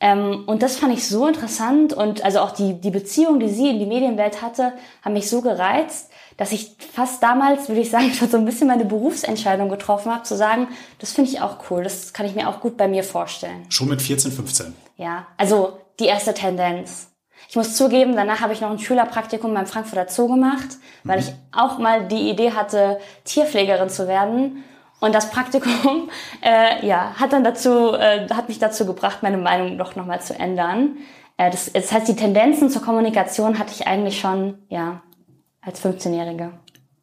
Ähm, 0.00 0.44
und 0.46 0.62
das 0.62 0.76
fand 0.76 0.92
ich 0.92 1.08
so 1.08 1.26
interessant 1.26 1.92
und 1.92 2.24
also 2.24 2.40
auch 2.40 2.50
die, 2.50 2.80
die 2.80 2.90
Beziehung, 2.90 3.38
die 3.38 3.48
sie 3.48 3.70
in 3.70 3.78
die 3.78 3.86
Medienwelt 3.86 4.42
hatte, 4.42 4.72
haben 5.02 5.12
mich 5.12 5.30
so 5.30 5.40
gereizt, 5.40 6.10
dass 6.36 6.52
ich 6.52 6.76
fast 6.92 7.22
damals, 7.22 7.68
würde 7.68 7.80
ich 7.80 7.90
sagen, 7.90 8.12
schon 8.18 8.28
so 8.28 8.36
ein 8.36 8.44
bisschen 8.44 8.68
meine 8.68 8.84
Berufsentscheidung 8.84 9.68
getroffen 9.68 10.12
habe, 10.12 10.24
zu 10.24 10.36
sagen, 10.36 10.68
das 10.98 11.12
finde 11.12 11.30
ich 11.30 11.40
auch 11.40 11.58
cool, 11.70 11.84
das 11.84 12.12
kann 12.12 12.26
ich 12.26 12.34
mir 12.34 12.48
auch 12.48 12.60
gut 12.60 12.76
bei 12.76 12.88
mir 12.88 13.04
vorstellen. 13.04 13.64
Schon 13.68 13.88
mit 13.88 14.02
14, 14.02 14.32
15? 14.32 14.74
Ja, 14.96 15.26
also 15.36 15.78
die 16.00 16.06
erste 16.06 16.34
Tendenz. 16.34 17.08
Ich 17.48 17.56
muss 17.56 17.76
zugeben, 17.76 18.16
danach 18.16 18.40
habe 18.40 18.52
ich 18.52 18.60
noch 18.60 18.70
ein 18.70 18.78
Schülerpraktikum 18.78 19.52
beim 19.54 19.66
Frankfurter 19.66 20.10
Zoo 20.10 20.28
gemacht, 20.28 20.78
weil 21.04 21.20
mhm. 21.20 21.24
ich 21.24 21.34
auch 21.52 21.78
mal 21.78 22.08
die 22.08 22.30
Idee 22.30 22.52
hatte, 22.52 22.98
Tierpflegerin 23.24 23.88
zu 23.88 24.08
werden. 24.08 24.64
Und 25.04 25.14
das 25.14 25.30
Praktikum, 25.30 26.08
äh, 26.42 26.86
ja, 26.86 27.12
hat 27.16 27.34
dann 27.34 27.44
dazu, 27.44 27.92
äh, 27.92 28.26
hat 28.30 28.48
mich 28.48 28.58
dazu 28.58 28.86
gebracht, 28.86 29.18
meine 29.22 29.36
Meinung 29.36 29.76
doch 29.76 29.96
nochmal 29.96 30.22
zu 30.22 30.34
ändern. 30.34 30.96
Äh, 31.36 31.50
das, 31.50 31.70
das 31.70 31.92
heißt, 31.92 32.08
die 32.08 32.16
Tendenzen 32.16 32.70
zur 32.70 32.80
Kommunikation 32.80 33.58
hatte 33.58 33.72
ich 33.74 33.86
eigentlich 33.86 34.18
schon, 34.18 34.62
ja, 34.70 35.02
als 35.60 35.84
15-Jährige. 35.84 36.52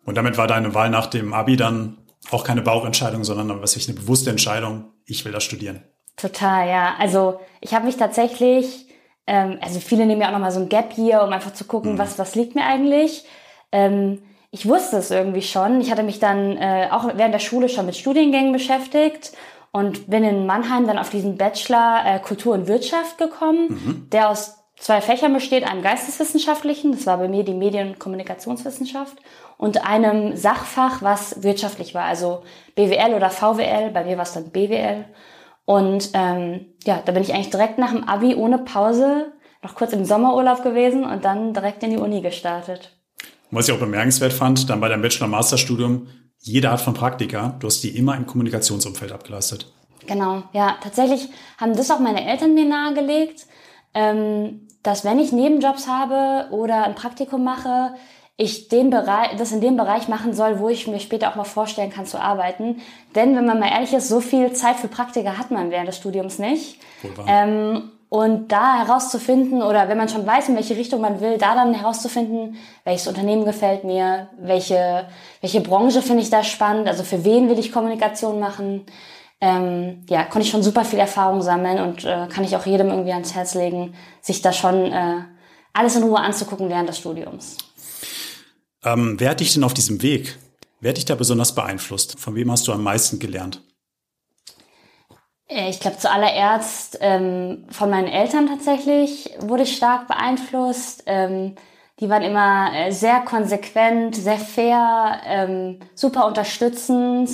Und 0.04 0.16
damit 0.18 0.36
war 0.38 0.48
deine 0.48 0.74
Wahl 0.74 0.90
nach 0.90 1.06
dem 1.06 1.32
Abi 1.32 1.58
dann 1.58 2.00
auch 2.32 2.44
keine 2.44 2.64
Bauchentscheidung, 2.64 3.24
sondern 3.24 3.62
was 3.62 3.76
ich 3.76 3.88
eine 3.88 4.00
bewusste 4.00 4.32
Entscheidung, 4.32 4.86
ich 5.06 5.24
will 5.24 5.32
das 5.32 5.44
studieren. 5.44 5.84
Total, 6.16 6.68
ja. 6.68 6.96
Also 6.98 7.40
ich 7.60 7.76
habe 7.76 7.86
mich 7.86 7.98
tatsächlich, 7.98 8.88
ähm, 9.28 9.60
also 9.62 9.80
viele 9.80 10.08
nehmen 10.08 10.22
ja 10.22 10.30
auch 10.30 10.34
nochmal 10.34 10.52
so 10.52 10.60
ein 10.60 10.70
Gap 10.70 10.92
hier, 10.94 11.22
um 11.22 11.32
einfach 11.32 11.54
zu 11.54 11.66
gucken, 11.66 11.94
mhm. 11.94 11.98
was, 12.00 12.18
was 12.18 12.34
liegt 12.34 12.56
mir 12.56 12.66
eigentlich. 12.66 13.26
Ähm, 13.72 14.24
ich 14.52 14.68
wusste 14.68 14.98
es 14.98 15.12
irgendwie 15.12 15.42
schon. 15.42 15.80
Ich 15.82 15.92
hatte 15.92 16.04
mich 16.04 16.20
dann 16.20 16.58
äh, 16.58 16.90
auch 16.92 17.06
während 17.16 17.34
der 17.34 17.40
Schule 17.40 17.70
schon 17.70 17.86
mit 17.86 17.96
Studiengängen 17.96 18.52
beschäftigt 18.52 19.32
und 19.72 20.10
bin 20.10 20.24
in 20.26 20.46
Mannheim 20.46 20.86
dann 20.86 20.98
auf 20.98 21.10
diesen 21.10 21.38
Bachelor 21.38 22.04
äh, 22.06 22.20
Kultur 22.20 22.54
und 22.54 22.68
Wirtschaft 22.68 23.18
gekommen, 23.18 23.68
mhm. 23.70 24.10
der 24.12 24.30
aus 24.30 24.58
zwei 24.78 25.00
Fächern 25.00 25.34
besteht, 25.34 25.64
einem 25.64 25.82
geisteswissenschaftlichen, 25.82 26.92
das 26.92 27.06
war 27.06 27.18
bei 27.18 27.30
mir 27.30 27.44
die 27.44 27.54
Medien- 27.54 27.90
und 27.90 28.00
Kommunikationswissenschaft, 28.00 29.16
und 29.58 29.88
einem 29.88 30.36
Sachfach, 30.36 31.02
was 31.02 31.44
wirtschaftlich 31.44 31.94
war, 31.94 32.06
also 32.06 32.42
BWL 32.76 33.14
oder 33.14 33.30
VWL, 33.30 33.92
bei 33.92 34.04
mir 34.04 34.18
war 34.18 34.24
es 34.24 34.34
dann 34.34 34.50
BWL. 34.50 35.06
Und 35.66 36.10
ähm, 36.14 36.74
ja, 36.84 37.02
da 37.06 37.12
bin 37.12 37.22
ich 37.22 37.34
eigentlich 37.34 37.52
direkt 37.52 37.78
nach 37.78 37.92
dem 37.92 38.04
Abi 38.04 38.34
ohne 38.34 38.58
Pause 38.58 39.32
noch 39.62 39.76
kurz 39.76 39.94
im 39.94 40.04
Sommerurlaub 40.04 40.64
gewesen 40.64 41.06
und 41.06 41.24
dann 41.24 41.54
direkt 41.54 41.84
in 41.84 41.92
die 41.92 41.98
Uni 41.98 42.22
gestartet. 42.22 43.01
Was 43.52 43.68
ich 43.68 43.74
auch 43.74 43.80
bemerkenswert 43.80 44.34
fand, 44.34 44.70
dann 44.70 44.80
bei 44.80 44.88
deinem 44.88 45.02
Bachelor-Masterstudium, 45.02 46.08
jede 46.40 46.70
Art 46.70 46.82
von 46.82 46.94
Praktika, 46.94 47.56
du 47.60 47.68
hast 47.68 47.84
die 47.84 47.96
immer 47.98 48.16
im 48.16 48.26
Kommunikationsumfeld 48.26 49.12
abgeleistet. 49.12 49.72
Genau, 50.08 50.44
ja, 50.54 50.78
tatsächlich 50.82 51.30
haben 51.60 51.76
das 51.76 51.92
auch 51.92 52.00
meine 52.00 52.26
Eltern 52.26 52.56
mir 52.56 52.66
nahegelegt, 52.66 53.46
ähm, 53.94 54.68
dass 54.84 55.06
wenn 55.06 55.20
ich 55.20 55.32
Nebenjobs 55.32 55.88
habe 55.88 56.52
oder 56.52 56.86
ein 56.86 56.96
Praktikum 56.96 57.44
mache, 57.44 57.94
ich 58.38 58.70
den 58.70 58.90
Bereich, 58.90 59.36
das 59.38 59.52
in 59.52 59.62
dem 59.62 59.78
Bereich 59.78 60.08
machen 60.08 60.34
soll, 60.34 60.60
wo 60.60 60.70
ich 60.70 60.88
mir 60.88 61.00
später 61.00 61.30
auch 61.30 61.36
mal 61.36 61.44
vorstellen 61.44 61.92
kann 61.92 62.08
zu 62.08 62.20
arbeiten. 62.20 62.82
Denn 63.14 63.36
wenn 63.36 63.46
man 63.46 63.60
mal 63.60 63.70
ehrlich 63.70 63.94
ist, 63.94 64.08
so 64.08 64.20
viel 64.20 64.54
Zeit 64.54 64.78
für 64.78 64.88
Praktika 64.88 65.38
hat 65.38 65.52
man 65.52 65.70
während 65.70 65.88
des 65.88 65.98
Studiums 65.98 66.40
nicht. 66.40 66.80
Ähm, 67.28 67.92
und 68.12 68.52
da 68.52 68.86
herauszufinden, 68.86 69.64
oder 69.64 69.88
wenn 69.88 69.98
man 69.98 70.10
schon 70.10 70.28
weiß, 70.28 70.50
in 70.50 70.56
welche 70.58 70.76
Richtung 70.76 71.00
man 71.00 71.22
will, 71.22 71.38
da 71.38 71.56
dann 71.56 71.74
herauszufinden, 71.74 72.58
welches 72.84 73.08
Unternehmen 73.08 73.46
gefällt 73.46 73.86
mir, 73.86 74.28
welche, 74.38 75.08
welche 75.40 75.62
Branche 75.62 76.02
finde 76.02 76.22
ich 76.22 76.30
da 76.30 76.44
spannend, 76.44 76.90
also 76.90 77.04
für 77.04 77.24
wen 77.24 77.48
will 77.48 77.58
ich 77.58 77.72
Kommunikation 77.72 78.42
machen. 78.42 78.86
Ähm, 79.40 80.04
ja, 80.10 80.26
konnte 80.26 80.46
ich 80.46 80.52
schon 80.52 80.62
super 80.62 80.84
viel 80.84 81.00
Erfahrung 81.00 81.42
sammeln 81.42 81.80
und 81.80 82.04
äh, 82.04 82.28
kann 82.28 82.44
ich 82.44 82.58
auch 82.58 82.66
jedem 82.66 82.90
irgendwie 82.90 83.14
ans 83.14 83.34
Herz 83.34 83.56
legen, 83.56 83.94
sich 84.20 84.42
da 84.42 84.52
schon 84.52 84.92
äh, 84.92 85.22
alles 85.72 85.96
in 85.96 86.04
Ruhe 86.04 86.20
anzugucken 86.20 86.68
während 86.68 86.90
des 86.90 86.98
Studiums. 86.98 87.60
Ähm, 88.84 89.16
wer 89.20 89.30
hat 89.30 89.40
dich 89.40 89.54
denn 89.54 89.64
auf 89.64 89.74
diesem 89.74 90.02
Weg? 90.02 90.38
Wer 90.82 90.90
hat 90.90 90.98
dich 90.98 91.06
da 91.06 91.16
besonders 91.16 91.56
beeinflusst? 91.56 92.20
Von 92.20 92.36
wem 92.36 92.52
hast 92.52 92.68
du 92.68 92.74
am 92.74 92.84
meisten 92.84 93.20
gelernt? 93.20 93.62
Äh, 95.52 95.70
ich 95.70 95.80
glaube, 95.80 95.98
zuallererst 95.98 96.98
ähm, 97.02 97.66
von 97.70 97.90
meinen 97.90 98.08
Eltern 98.08 98.48
tatsächlich 98.48 99.36
wurde 99.40 99.64
ich 99.64 99.76
stark 99.76 100.08
beeinflusst. 100.08 101.04
Ähm, 101.06 101.56
die 102.00 102.10
waren 102.10 102.24
immer 102.24 102.72
äh, 102.74 102.92
sehr 102.92 103.20
konsequent, 103.20 104.16
sehr 104.16 104.38
fair, 104.38 105.22
ähm, 105.26 105.80
super 105.94 106.26
unterstützend 106.26 107.30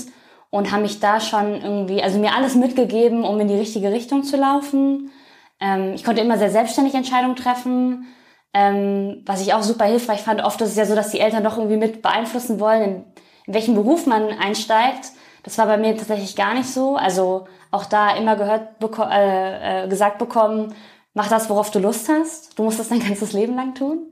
und 0.50 0.71
haben 0.71 0.81
mich 0.81 1.00
da 1.00 1.19
schon 1.19 1.62
irgendwie, 1.62 2.01
also 2.03 2.19
mir 2.19 2.33
alles 2.33 2.55
mitgegeben, 2.55 3.24
um 3.24 3.39
in 3.39 3.47
die 3.47 3.55
richtige 3.55 3.91
Richtung 3.91 4.24
zu 4.24 4.38
laufen. 4.38 5.12
Ähm, 5.59 5.93
ich 5.93 6.03
konnte 6.03 6.21
immer 6.21 6.38
sehr 6.38 6.50
selbstständig 6.50 6.95
Entscheidungen 6.95 7.36
treffen, 7.36 8.07
ähm, 8.53 9.24
was 9.25 9.41
ich 9.41 9.53
auch 9.53 9.63
super 9.63 9.86
hilfreich 9.86 10.21
fand. 10.21 10.43
Oft 10.43 10.59
ist 10.62 10.71
es 10.71 10.75
ja 10.75 10.86
so, 10.86 10.95
dass 10.95 11.12
die 11.12 11.19
Eltern 11.19 11.43
doch 11.43 11.57
irgendwie 11.57 11.77
mit 11.77 12.01
beeinflussen 12.01 12.59
wollen, 12.59 12.81
in, 12.81 13.03
in 13.45 13.53
welchen 13.53 13.75
Beruf 13.75 14.05
man 14.05 14.29
einsteigt. 14.29 15.12
Das 15.48 15.58
war 15.60 15.68
bei 15.68 15.77
mir 15.77 15.96
tatsächlich 15.96 16.36
gar 16.36 16.54
nicht 16.56 16.68
so. 16.68 16.98
Also 16.98 17.48
auch 17.72 17.86
da 17.86 18.18
immer 18.18 18.36
gehört, 18.36 18.80
beko 18.80 19.04
äh, 19.04 19.86
äh, 19.86 19.88
gesagt 19.88 20.18
bekommen, 20.18 20.75
mach 21.13 21.30
das, 21.30 21.50
worauf 21.50 21.72
du 21.72 21.80
Lust 21.80 22.10
hast. 22.10 22.60
Du 22.60 22.63
musst 22.63 22.82
das 22.82 22.89
dein 22.89 23.00
ganzes 23.08 23.32
Leben 23.32 23.56
lang 23.56 23.74
tun. 23.74 24.12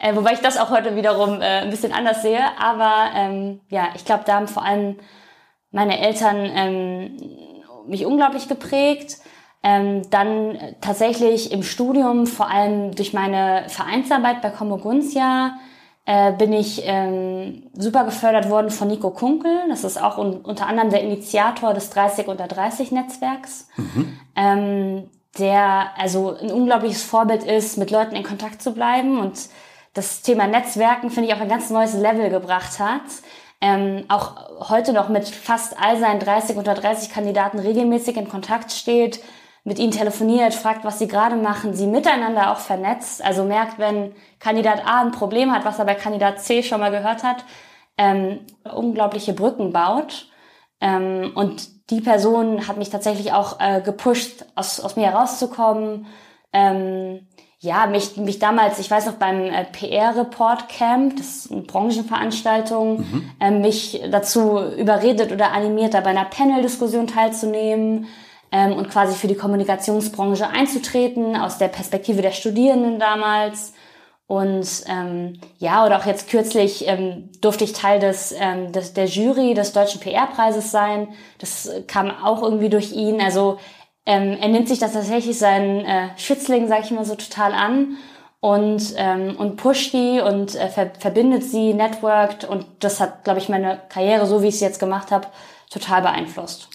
Äh, 0.00 0.16
wobei 0.16 0.32
ich 0.32 0.40
das 0.40 0.58
auch 0.58 0.70
heute 0.70 0.96
wiederum 0.96 1.40
äh, 1.40 1.60
ein 1.60 1.70
bisschen 1.70 1.92
anders 1.92 2.22
sehe. 2.22 2.40
Aber 2.58 3.10
ähm, 3.14 3.60
ja, 3.68 3.90
ich 3.94 4.04
glaube, 4.04 4.24
da 4.26 4.34
haben 4.34 4.48
vor 4.48 4.64
allem 4.64 4.98
meine 5.70 6.00
Eltern 6.00 6.50
ähm, 6.52 7.16
mich 7.86 8.04
unglaublich 8.04 8.48
geprägt. 8.48 9.18
Ähm, 9.62 10.10
dann 10.10 10.58
tatsächlich 10.80 11.52
im 11.52 11.62
Studium, 11.62 12.26
vor 12.26 12.50
allem 12.50 12.92
durch 12.96 13.12
meine 13.12 13.66
Vereinsarbeit 13.68 14.42
bei 14.42 14.50
Komoguntia, 14.50 15.54
äh, 16.04 16.32
bin 16.32 16.52
ich 16.52 16.82
ähm, 16.84 17.70
super 17.74 18.04
gefördert 18.04 18.50
worden 18.50 18.70
von 18.70 18.88
Nico 18.88 19.10
Kunkel. 19.10 19.52
Das 19.68 19.84
ist 19.84 20.02
auch 20.02 20.18
un 20.18 20.36
unter 20.36 20.66
anderem 20.66 20.90
der 20.90 21.02
Initiator 21.02 21.74
des 21.74 21.90
30 21.90 22.26
unter 22.26 22.48
30 22.48 22.90
Netzwerks, 22.90 23.68
mhm. 23.76 24.18
ähm, 24.34 25.10
der 25.38 25.90
also 25.96 26.36
ein 26.36 26.50
unglaubliches 26.50 27.04
Vorbild 27.04 27.44
ist, 27.44 27.78
mit 27.78 27.90
Leuten 27.90 28.16
in 28.16 28.24
Kontakt 28.24 28.62
zu 28.62 28.72
bleiben 28.72 29.20
und 29.20 29.38
das 29.94 30.22
Thema 30.22 30.46
Netzwerken, 30.46 31.10
finde 31.10 31.28
ich, 31.28 31.34
auf 31.34 31.40
ein 31.40 31.48
ganz 31.48 31.70
neues 31.70 31.94
Level 31.94 32.30
gebracht 32.30 32.78
hat. 32.78 33.02
Ähm, 33.60 34.04
auch 34.08 34.70
heute 34.70 34.92
noch 34.92 35.08
mit 35.08 35.28
fast 35.28 35.78
all 35.80 35.98
seinen 35.98 36.18
30 36.18 36.56
unter 36.56 36.74
30 36.74 37.10
Kandidaten 37.10 37.60
regelmäßig 37.60 38.16
in 38.16 38.28
Kontakt 38.28 38.72
steht, 38.72 39.20
mit 39.64 39.78
ihnen 39.78 39.92
telefoniert, 39.92 40.54
fragt, 40.54 40.84
was 40.84 40.98
sie 40.98 41.06
gerade 41.06 41.36
machen, 41.36 41.74
sie 41.74 41.86
miteinander 41.86 42.50
auch 42.50 42.58
vernetzt, 42.58 43.24
also 43.24 43.44
merkt, 43.44 43.78
wenn 43.78 44.12
Kandidat 44.40 44.84
A 44.86 45.02
ein 45.02 45.12
Problem 45.12 45.52
hat, 45.52 45.64
was 45.64 45.78
er 45.78 45.84
bei 45.84 45.94
Kandidat 45.94 46.40
C 46.40 46.62
schon 46.62 46.80
mal 46.80 46.90
gehört 46.90 47.22
hat, 47.22 47.44
ähm, 47.96 48.40
unglaubliche 48.74 49.32
Brücken 49.32 49.72
baut. 49.72 50.28
Ähm, 50.80 51.32
und 51.34 51.90
die 51.90 52.00
Person 52.00 52.66
hat 52.66 52.76
mich 52.76 52.90
tatsächlich 52.90 53.32
auch 53.32 53.60
äh, 53.60 53.80
gepusht, 53.82 54.44
aus, 54.56 54.80
aus 54.80 54.96
mir 54.96 55.06
herauszukommen. 55.06 56.06
Ähm, 56.52 57.28
ja, 57.60 57.86
mich, 57.86 58.16
mich 58.16 58.40
damals, 58.40 58.80
ich 58.80 58.90
weiß 58.90 59.06
noch, 59.06 59.14
beim 59.14 59.42
äh, 59.42 59.64
PR-Report 59.64 60.68
Camp, 60.68 61.16
das 61.16 61.36
ist 61.36 61.52
eine 61.52 61.62
Branchenveranstaltung, 61.62 62.98
mhm. 62.98 63.30
äh, 63.38 63.50
mich 63.52 64.02
dazu 64.10 64.58
überredet 64.58 65.30
oder 65.30 65.52
animiert, 65.52 65.94
da 65.94 66.00
bei 66.00 66.10
einer 66.10 66.24
Panel-Diskussion 66.24 67.06
teilzunehmen 67.06 68.08
ähm, 68.52 68.74
und 68.74 68.90
quasi 68.90 69.14
für 69.14 69.26
die 69.26 69.34
Kommunikationsbranche 69.34 70.48
einzutreten, 70.48 71.36
aus 71.36 71.58
der 71.58 71.68
Perspektive 71.68 72.22
der 72.22 72.32
Studierenden 72.32 72.98
damals. 72.98 73.72
Und 74.26 74.66
ähm, 74.86 75.40
ja, 75.58 75.84
oder 75.84 75.98
auch 75.98 76.06
jetzt 76.06 76.30
kürzlich 76.30 76.86
ähm, 76.86 77.30
durfte 77.40 77.64
ich 77.64 77.72
Teil 77.72 77.98
des, 77.98 78.34
ähm, 78.38 78.72
des 78.72 78.94
der 78.94 79.06
Jury 79.06 79.54
des 79.54 79.72
deutschen 79.72 80.00
PR-Preises 80.00 80.70
sein. 80.70 81.08
Das 81.38 81.70
kam 81.86 82.10
auch 82.10 82.42
irgendwie 82.42 82.68
durch 82.68 82.92
ihn. 82.92 83.20
Also 83.20 83.58
ähm, 84.06 84.36
er 84.40 84.48
nimmt 84.48 84.68
sich 84.68 84.78
das 84.78 84.92
tatsächlich 84.92 85.38
seinen 85.38 85.84
äh, 85.84 86.08
Schützling, 86.16 86.68
sag 86.68 86.84
ich 86.84 86.90
mal 86.90 87.04
so, 87.04 87.14
total 87.14 87.52
an 87.52 87.96
und 88.40 88.94
ähm, 88.96 89.36
und 89.36 89.56
pusht 89.56 89.92
die 89.92 90.20
und 90.20 90.54
äh, 90.56 90.68
ver 90.68 90.92
verbindet 90.98 91.44
sie, 91.44 91.74
networkt 91.74 92.44
und 92.44 92.66
das 92.80 93.00
hat, 93.00 93.24
glaube 93.24 93.38
ich, 93.38 93.48
meine 93.48 93.80
Karriere, 93.88 94.26
so 94.26 94.42
wie 94.42 94.48
ich 94.48 94.56
es 94.56 94.60
jetzt 94.60 94.80
gemacht 94.80 95.10
habe, 95.10 95.28
total 95.70 96.02
beeinflusst. 96.02 96.68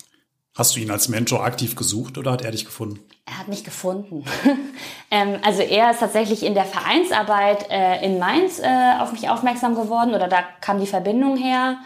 Hast 0.57 0.75
du 0.75 0.79
ihn 0.79 0.89
als 0.89 1.07
Mentor 1.07 1.43
aktiv 1.43 1.75
gesucht 1.75 2.17
oder 2.17 2.31
hat 2.31 2.41
er 2.41 2.49
dich 2.49 2.65
gefunden? 2.65 2.99
Er 3.27 3.37
hat 3.37 3.47
mich 3.47 3.63
gefunden. 3.63 4.25
ähm, 5.11 5.37
also 5.43 5.61
er 5.61 5.91
ist 5.91 5.99
tatsächlich 5.99 6.43
in 6.43 6.55
der 6.55 6.65
Vereinsarbeit 6.65 7.69
äh, 7.69 8.03
in 8.03 8.17
Mainz 8.17 8.57
äh, 8.57 8.93
auf 8.99 9.11
mich 9.11 9.29
aufmerksam 9.29 9.75
geworden 9.75 10.15
oder 10.15 10.27
da 10.27 10.41
kam 10.59 10.79
die 10.79 10.87
Verbindung 10.87 11.37
her. 11.37 11.77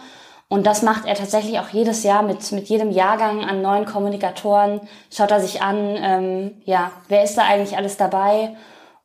Und 0.48 0.66
das 0.66 0.84
macht 0.84 1.06
er 1.06 1.16
tatsächlich 1.16 1.60
auch 1.60 1.68
jedes 1.70 2.04
Jahr 2.04 2.24
mit, 2.24 2.50
mit 2.54 2.70
jedem 2.70 2.92
Jahrgang 2.92 3.44
an 3.44 3.62
neuen 3.62 3.86
Kommunikatoren. 3.86 4.80
Schaut 5.14 5.32
er 5.32 5.42
sich 5.42 5.62
an, 5.62 5.98
ähm, 5.98 6.52
ja, 6.64 6.92
wer 7.10 7.26
ist 7.26 7.36
da 7.36 7.44
eigentlich 7.44 7.76
alles 7.76 7.98
dabei? 7.98 8.56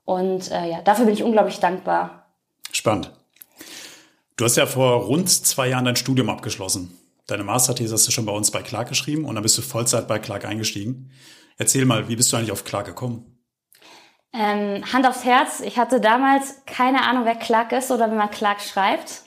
Und 0.04 0.48
äh, 0.52 0.70
ja, 0.70 0.82
dafür 0.82 1.06
bin 1.06 1.14
ich 1.14 1.24
unglaublich 1.24 1.58
dankbar. 1.58 2.26
Spannend. 2.70 3.10
Du 4.36 4.44
hast 4.44 4.56
ja 4.56 4.66
vor 4.66 5.06
rund 5.06 5.28
zwei 5.28 5.68
Jahren 5.68 5.86
dein 5.86 5.96
Studium 5.96 6.30
abgeschlossen. 6.30 6.96
Deine 7.26 7.42
Masterthese 7.42 7.94
hast 7.94 8.06
du 8.06 8.12
schon 8.12 8.26
bei 8.26 8.32
uns 8.32 8.50
bei 8.50 8.62
Clark 8.62 8.88
geschrieben 8.88 9.24
und 9.24 9.34
dann 9.34 9.42
bist 9.42 9.58
du 9.58 9.62
Vollzeit 9.62 10.06
bei 10.06 10.18
Clark 10.18 10.44
eingestiegen. 10.44 11.10
Erzähl 11.58 11.84
mal, 11.84 12.08
wie 12.08 12.16
bist 12.16 12.32
du 12.32 12.36
eigentlich 12.36 12.52
auf 12.52 12.64
Clark 12.64 12.86
gekommen? 12.86 13.36
Ähm, 14.32 14.84
Hand 14.92 15.06
aufs 15.06 15.24
Herz, 15.24 15.60
ich 15.60 15.78
hatte 15.78 16.00
damals 16.00 16.62
keine 16.66 17.02
Ahnung, 17.02 17.24
wer 17.24 17.34
Clark 17.34 17.72
ist 17.72 17.90
oder 17.90 18.10
wie 18.10 18.16
man 18.16 18.30
Clark 18.30 18.60
schreibt. 18.60 19.22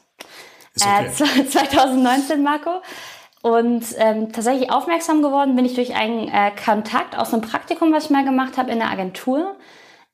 Ist 0.75 0.86
okay. 0.86 1.41
Äh, 1.41 1.46
2019, 1.50 2.44
Marco. 2.44 2.82
Und 3.41 3.86
ähm, 3.98 4.32
tatsächlich 4.32 4.70
aufmerksam 4.70 5.22
geworden 5.22 5.56
bin 5.56 5.65
ich 5.65 5.74
durch 5.74 5.96
einen 5.96 6.27
äh, 6.27 6.51
Kontakt 6.63 7.18
aus 7.18 7.34
einem 7.34 7.41
Praktikum, 7.41 7.91
was 7.94 8.06
ich 8.06 8.10
mal 8.10 8.25
gemacht 8.25 8.58
habe 8.58 8.72
in 8.72 8.79
der 8.79 8.89
Agentur. 8.91 9.56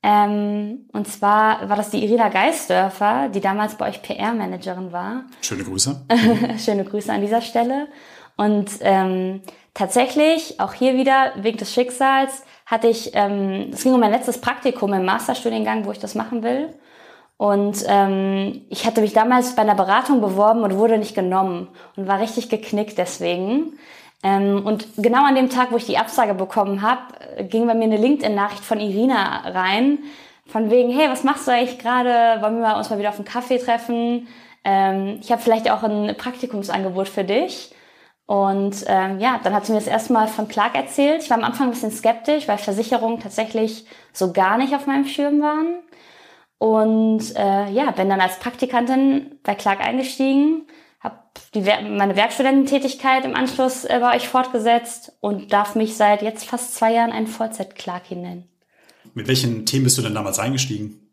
Ähm, 0.07 0.85
und 0.93 1.07
zwar 1.07 1.67
war 1.67 1.75
das 1.75 1.89
die 1.89 2.03
Irina 2.03 2.29
Geisdörfer, 2.29 3.29
die 3.29 3.41
damals 3.41 3.73
bei 3.73 3.89
euch 3.89 4.03
PR-Managerin 4.03 4.91
war. 4.91 5.23
Schöne 5.41 5.63
Grüße. 5.63 6.05
Schöne 6.63 6.85
Grüße 6.85 7.11
an 7.11 7.21
dieser 7.21 7.41
Stelle. 7.41 7.87
Und 8.37 8.69
ähm, 8.81 9.41
tatsächlich, 9.73 10.59
auch 10.59 10.73
hier 10.73 10.95
wieder, 10.95 11.31
wegen 11.37 11.57
des 11.57 11.73
Schicksals, 11.73 12.43
hatte 12.67 12.87
ich, 12.87 13.15
ähm, 13.15 13.71
es 13.73 13.81
ging 13.81 13.95
um 13.95 13.99
mein 13.99 14.11
letztes 14.11 14.39
Praktikum 14.39 14.93
im 14.93 15.05
Masterstudiengang, 15.05 15.85
wo 15.85 15.91
ich 15.91 15.99
das 15.99 16.13
machen 16.13 16.43
will. 16.43 16.69
Und 17.37 17.83
ähm, 17.87 18.61
ich 18.69 18.85
hatte 18.85 19.01
mich 19.01 19.13
damals 19.13 19.55
bei 19.55 19.63
einer 19.63 19.73
Beratung 19.73 20.21
beworben 20.21 20.61
und 20.61 20.75
wurde 20.75 20.99
nicht 20.99 21.15
genommen 21.15 21.69
und 21.95 22.07
war 22.07 22.19
richtig 22.19 22.49
geknickt 22.49 22.99
deswegen. 22.99 23.79
Ähm, 24.25 24.65
und 24.65 24.87
genau 24.97 25.23
an 25.23 25.35
dem 25.35 25.51
Tag, 25.51 25.71
wo 25.71 25.77
ich 25.77 25.85
die 25.85 25.99
Absage 25.99 26.33
bekommen 26.33 26.81
habe, 26.81 27.43
ging 27.43 27.67
bei 27.67 27.75
mir 27.75 27.83
eine 27.83 27.97
LinkedIn-Nachricht 27.97 28.65
von 28.65 28.79
Irina 28.79 29.47
rein, 29.47 29.99
von 30.47 30.71
wegen, 30.71 30.89
hey, 30.89 31.09
was 31.09 31.23
machst 31.23 31.47
du 31.47 31.51
eigentlich 31.51 31.77
gerade? 31.77 32.41
Wollen 32.41 32.59
wir 32.59 32.75
uns 32.75 32.89
mal 32.89 32.97
wieder 32.97 33.09
auf 33.09 33.17
einen 33.17 33.25
Kaffee 33.25 33.59
treffen? 33.59 34.27
Ähm, 34.63 35.19
ich 35.21 35.31
habe 35.31 35.43
vielleicht 35.43 35.69
auch 35.69 35.83
ein 35.83 36.17
Praktikumsangebot 36.17 37.07
für 37.07 37.23
dich. 37.23 37.69
Und 38.25 38.83
ähm, 38.87 39.19
ja, 39.19 39.39
dann 39.43 39.53
hat 39.53 39.67
sie 39.67 39.73
mir 39.73 39.77
das 39.77 39.87
erste 39.87 40.11
Mal 40.11 40.27
von 40.27 40.47
Clark 40.47 40.75
erzählt. 40.75 41.21
Ich 41.21 41.29
war 41.29 41.37
am 41.37 41.43
Anfang 41.43 41.67
ein 41.67 41.73
bisschen 41.73 41.91
skeptisch, 41.91 42.47
weil 42.47 42.57
Versicherungen 42.57 43.19
tatsächlich 43.19 43.85
so 44.11 44.33
gar 44.33 44.57
nicht 44.57 44.73
auf 44.73 44.87
meinem 44.87 45.05
Schirm 45.05 45.39
waren. 45.39 45.83
Und 46.57 47.35
äh, 47.35 47.69
ja, 47.69 47.91
bin 47.91 48.09
dann 48.09 48.21
als 48.21 48.39
Praktikantin 48.39 49.39
bei 49.43 49.53
Clark 49.53 49.81
eingestiegen, 49.81 50.65
habe 51.55 51.89
meine 51.89 52.15
Werkstudententätigkeit 52.15 53.25
im 53.25 53.35
Anschluss 53.35 53.85
äh, 53.85 53.97
bei 53.99 54.15
euch 54.15 54.27
fortgesetzt 54.27 55.13
und 55.21 55.53
darf 55.53 55.75
mich 55.75 55.95
seit 55.95 56.21
jetzt 56.21 56.45
fast 56.45 56.75
zwei 56.75 56.93
Jahren 56.93 57.11
einen 57.11 57.27
Vollzeit-Clarky 57.27 58.15
nennen. 58.15 58.49
Mit 59.13 59.27
welchen 59.27 59.65
Themen 59.65 59.85
bist 59.85 59.97
du 59.97 60.01
denn 60.01 60.13
damals 60.13 60.39
eingestiegen? 60.39 61.05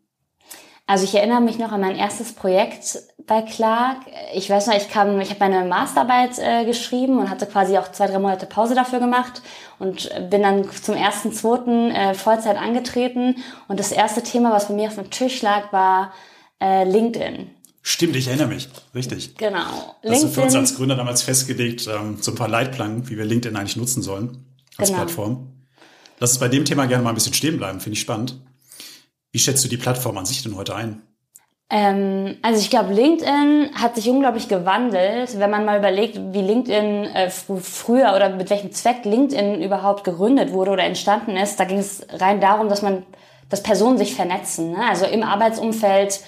Also 0.85 1.05
ich 1.05 1.15
erinnere 1.15 1.39
mich 1.39 1.57
noch 1.57 1.71
an 1.71 1.79
mein 1.79 1.95
erstes 1.95 2.33
Projekt 2.33 2.99
bei 3.25 3.41
Clark. 3.41 3.99
Ich 4.33 4.49
weiß 4.49 4.67
noch, 4.67 4.75
ich 4.75 4.89
kam, 4.89 5.19
ich 5.21 5.29
habe 5.29 5.39
meine 5.39 5.65
Masterarbeit 5.65 6.37
äh, 6.39 6.65
geschrieben 6.65 7.19
und 7.19 7.29
hatte 7.29 7.45
quasi 7.45 7.77
auch 7.77 7.89
zwei, 7.91 8.07
drei 8.07 8.19
Monate 8.19 8.45
Pause 8.45 8.75
dafür 8.75 8.99
gemacht 8.99 9.41
und 9.79 10.09
bin 10.29 10.41
dann 10.41 10.69
zum 10.69 10.95
ersten, 10.95 11.31
zweiten 11.31 11.91
äh, 11.91 12.13
Vollzeit 12.13 12.57
angetreten. 12.57 13.37
Und 13.69 13.79
das 13.79 13.93
erste 13.93 14.23
Thema, 14.23 14.51
was 14.51 14.67
bei 14.67 14.73
mir 14.73 14.89
auf 14.89 14.95
dem 14.95 15.09
Tisch 15.09 15.41
lag, 15.41 15.71
war 15.71 16.11
äh, 16.61 16.83
LinkedIn. 16.83 17.49
Stimmt, 17.85 18.15
ich 18.15 18.27
erinnere 18.27 18.47
mich. 18.47 18.69
Richtig. 18.95 19.35
Genau. 19.35 19.97
Das 20.01 20.11
LinkedIn, 20.11 20.33
für 20.33 20.41
uns 20.41 20.55
als 20.55 20.75
Gründer 20.75 20.95
damals 20.95 21.21
festgelegt, 21.21 21.87
ähm, 21.87 22.17
so 22.21 22.31
ein 22.31 22.35
paar 22.35 22.47
Leitplanken, 22.47 23.09
wie 23.09 23.17
wir 23.17 23.25
LinkedIn 23.25 23.57
eigentlich 23.57 23.75
nutzen 23.75 24.01
sollen 24.01 24.45
als 24.77 24.87
genau. 24.87 25.01
Plattform. 25.01 25.51
Lass 26.19 26.31
uns 26.31 26.39
bei 26.39 26.47
dem 26.47 26.63
Thema 26.63 26.85
gerne 26.85 27.03
mal 27.03 27.09
ein 27.09 27.15
bisschen 27.15 27.33
stehen 27.33 27.57
bleiben, 27.57 27.81
finde 27.81 27.95
ich 27.95 27.99
spannend. 27.99 28.39
Wie 29.33 29.39
schätzt 29.39 29.65
du 29.65 29.67
die 29.67 29.77
Plattform 29.77 30.17
an 30.17 30.25
sich 30.25 30.41
denn 30.43 30.55
heute 30.55 30.75
ein? 30.75 31.01
Ähm, 31.69 32.37
also 32.41 32.61
ich 32.61 32.69
glaube, 32.69 32.93
LinkedIn 32.93 33.71
hat 33.73 33.95
sich 33.95 34.07
unglaublich 34.09 34.47
gewandelt, 34.47 35.37
wenn 35.37 35.49
man 35.49 35.65
mal 35.65 35.79
überlegt, 35.79 36.17
wie 36.31 36.41
LinkedIn 36.41 37.05
äh, 37.05 37.29
früher 37.29 38.13
oder 38.15 38.29
mit 38.29 38.49
welchem 38.49 38.71
Zweck 38.71 39.03
LinkedIn 39.03 39.61
überhaupt 39.61 40.05
gegründet 40.05 40.53
wurde 40.53 40.71
oder 40.71 40.83
entstanden 40.83 41.35
ist. 41.35 41.59
Da 41.59 41.65
ging 41.65 41.79
es 41.79 42.05
rein 42.09 42.39
darum, 42.39 42.69
dass 42.69 42.81
man, 42.81 43.03
dass 43.49 43.61
Personen 43.61 43.97
sich 43.97 44.15
vernetzen. 44.15 44.71
Ne? 44.71 44.87
Also 44.87 45.05
im 45.05 45.23
Arbeitsumfeld 45.23 46.21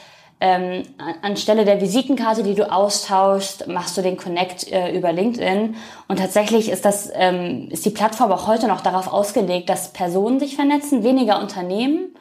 ähm, 0.45 0.83
anstelle 1.23 1.65
der 1.65 1.81
Visitenkarte, 1.81 2.43
die 2.43 2.53
du 2.53 2.71
austauschst, 2.71 3.67
machst 3.67 3.97
du 3.97 4.03
den 4.03 4.15
Connect 4.15 4.71
äh, 4.71 4.95
über 4.95 5.11
LinkedIn. 5.11 5.75
Und 6.07 6.19
tatsächlich 6.19 6.69
ist 6.69 6.85
das 6.85 7.09
ähm, 7.15 7.69
ist 7.71 7.83
die 7.83 7.89
Plattform 7.89 8.31
auch 8.31 8.45
heute 8.45 8.67
noch 8.67 8.81
darauf 8.81 9.11
ausgelegt, 9.11 9.69
dass 9.69 9.91
Personen 9.91 10.39
sich 10.39 10.55
vernetzen, 10.55 11.03
weniger 11.03 11.39
Unternehmen. 11.41 12.15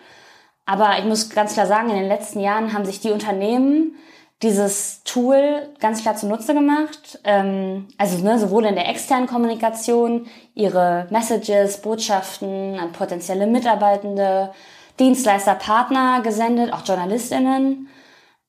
Aber 0.64 0.98
ich 0.98 1.04
muss 1.04 1.28
ganz 1.28 1.52
klar 1.52 1.66
sagen, 1.66 1.90
in 1.90 1.96
den 1.96 2.08
letzten 2.08 2.40
Jahren 2.40 2.72
haben 2.72 2.86
sich 2.86 3.00
die 3.00 3.10
Unternehmen 3.10 3.94
dieses 4.42 5.02
Tool 5.04 5.68
ganz 5.78 6.00
klar 6.00 6.16
zunutze 6.16 6.54
gemacht. 6.54 7.18
Ähm, 7.24 7.88
also 7.98 8.24
ne, 8.24 8.38
sowohl 8.38 8.64
in 8.64 8.74
der 8.74 8.88
externen 8.88 9.26
Kommunikation, 9.26 10.26
ihre 10.54 11.08
Messages, 11.10 11.82
Botschaften 11.82 12.78
an 12.78 12.92
potenzielle 12.92 13.46
Mitarbeitende, 13.46 14.52
Dienstleister, 14.98 15.56
Partner 15.56 16.22
gesendet, 16.22 16.72
auch 16.72 16.86
JournalistInnen. 16.86 17.88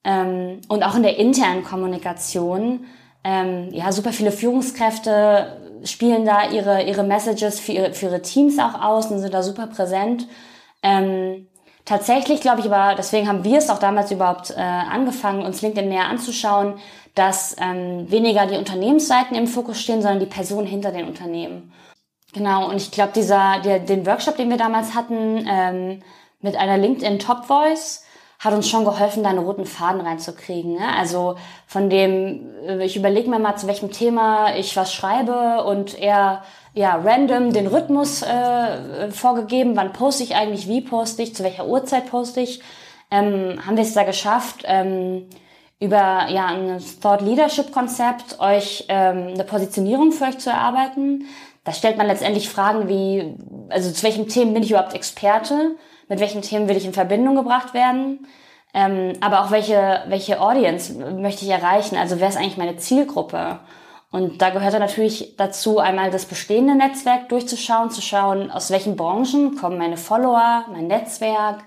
Ähm, 0.06 0.62
und 0.70 0.84
auch 0.84 0.96
in 0.96 1.04
der 1.04 1.18
internen 1.18 1.66
Kommunikation. 1.66 2.86
Ähm, 3.24 3.70
ja, 3.72 3.92
super 3.92 4.14
viele 4.14 4.32
Führungskräfte 4.32 5.58
spielen 5.84 6.26
da 6.26 6.50
ihre, 6.50 6.84
ihre 6.84 7.04
Messages 7.04 7.60
für 7.60 7.74
ihre, 7.74 7.94
für 7.94 8.06
ihre 8.06 8.22
Teams 8.22 8.60
auch 8.60 8.82
aus 8.82 9.08
und 9.08 9.20
sind 9.20 9.34
da 9.34 9.44
super 9.44 9.68
präsent. 9.68 10.28
Ähm, 10.82 11.48
Tatsächlich 11.86 12.42
glaube 12.42 12.62
ich 12.62 12.66
aber, 12.66 12.96
deswegen 12.96 13.28
haben 13.28 13.44
wir 13.44 13.60
es 13.60 13.70
auch 13.70 13.78
damals 13.78 14.10
überhaupt 14.10 14.50
äh, 14.50 14.60
angefangen, 14.60 15.46
uns 15.46 15.62
LinkedIn 15.62 15.88
näher 15.88 16.08
anzuschauen, 16.08 16.80
dass 17.14 17.56
ähm, 17.62 18.10
weniger 18.10 18.48
die 18.48 18.58
Unternehmensseiten 18.58 19.38
im 19.38 19.48
Fokus 19.48 19.80
stehen, 19.80 20.02
sondern 20.02 20.20
die 20.20 20.26
Personen 20.26 20.66
hinter 20.66 20.92
den 20.92 21.08
Unternehmen. 21.08 21.72
Genau, 22.34 22.70
und 22.70 22.78
ich 22.78 22.92
glaube, 22.92 23.14
dieser, 23.16 23.62
der, 23.64 23.80
den 23.80 24.06
Workshop, 24.06 24.36
den 24.36 24.50
wir 24.50 24.58
damals 24.58 24.96
hatten, 24.96 25.48
ähm, 25.48 26.02
mit 26.42 26.56
einer 26.56 26.78
LinkedIn 26.78 27.20
Top 27.20 27.46
Voice, 27.46 28.04
hat 28.40 28.54
uns 28.54 28.70
schon 28.70 28.86
geholfen, 28.86 29.24
da 29.24 29.30
einen 29.30 29.40
roten 29.40 29.66
Faden 29.66 30.02
reinzukriegen. 30.02 30.74
Ne? 30.74 30.96
Also 30.98 31.36
von 31.68 31.90
dem, 31.90 32.50
äh, 32.68 32.86
ich 32.86 32.96
überlege 32.96 33.30
mir 33.30 33.40
mal, 33.40 33.56
zu 33.56 33.68
welchem 33.68 33.92
Thema 33.92 34.56
ich 34.56 34.76
was 34.76 34.94
schreibe 34.94 35.64
und 35.64 36.00
eher 36.00 36.44
ja, 36.74 36.96
random 36.96 37.54
den 37.54 37.68
Rhythmus 37.68 38.22
äh, 38.22 39.10
vorgegeben, 39.10 39.76
wann 39.76 39.94
poste 39.94 40.24
ich 40.24 40.36
eigentlich, 40.36 40.68
wie 40.68 40.82
poste 40.82 41.24
ich, 41.24 41.34
zu 41.34 41.44
welcher 41.44 41.68
Uhrzeit 41.68 42.10
poste 42.10 42.42
ich. 42.42 42.62
Ähm, 43.10 43.60
haben 43.66 43.78
wir 43.78 43.84
es 43.84 43.94
da 43.94 44.04
geschafft, 44.04 44.64
ähm, 44.66 45.28
über 45.80 46.28
ja, 46.30 46.48
ein 46.48 46.82
Thought 47.02 47.22
Leadership 47.22 47.72
Konzept 47.72 48.40
euch 48.40 48.86
ähm, 48.90 49.30
eine 49.34 49.44
Positionierung 49.44 50.12
für 50.12 50.26
euch 50.26 50.38
zu 50.38 50.50
erarbeiten. 50.50 51.26
Da 51.64 51.72
stellt 51.72 51.98
man 51.98 52.08
letztendlich 52.08 52.50
Fragen 52.50 52.88
wie, 52.90 53.36
also 53.70 53.92
zu 53.92 54.04
welchen 54.04 54.28
Themen 54.28 54.54
bin 54.54 54.64
ich 54.64 54.72
überhaupt 54.72 54.94
Experte? 54.94 55.76
Mit 56.08 56.20
welchen 56.20 56.42
Themen 56.42 56.68
will 56.68 56.78
ich 56.78 56.86
in 56.86 56.94
Verbindung 56.94 57.36
gebracht 57.36 57.74
werden? 57.74 58.28
Ähm, 58.74 59.14
aber 59.22 59.42
auch 59.42 59.52
welche, 59.52 60.04
welche 60.08 60.42
Audience 60.42 60.94
möchte 60.94 61.46
ich 61.46 61.52
erreichen? 61.52 61.96
Also 61.96 62.20
wer 62.20 62.28
ist 62.28 62.38
eigentlich 62.38 62.58
meine 62.58 62.78
Zielgruppe? 62.78 63.60
Und 64.12 64.42
da 64.42 64.50
gehört 64.50 64.74
dann 64.74 64.82
natürlich 64.82 65.36
dazu, 65.38 65.80
einmal 65.80 66.12
das 66.12 66.26
bestehende 66.26 66.76
Netzwerk 66.76 67.30
durchzuschauen, 67.30 67.90
zu 67.90 68.02
schauen, 68.02 68.52
aus 68.52 68.72
welchen 68.72 68.96
Branchen 68.96 69.56
kommen 69.56 69.78
meine 69.78 69.98
Follower, 69.98 70.66
mein 70.72 70.88
Netzwerk, 70.88 71.64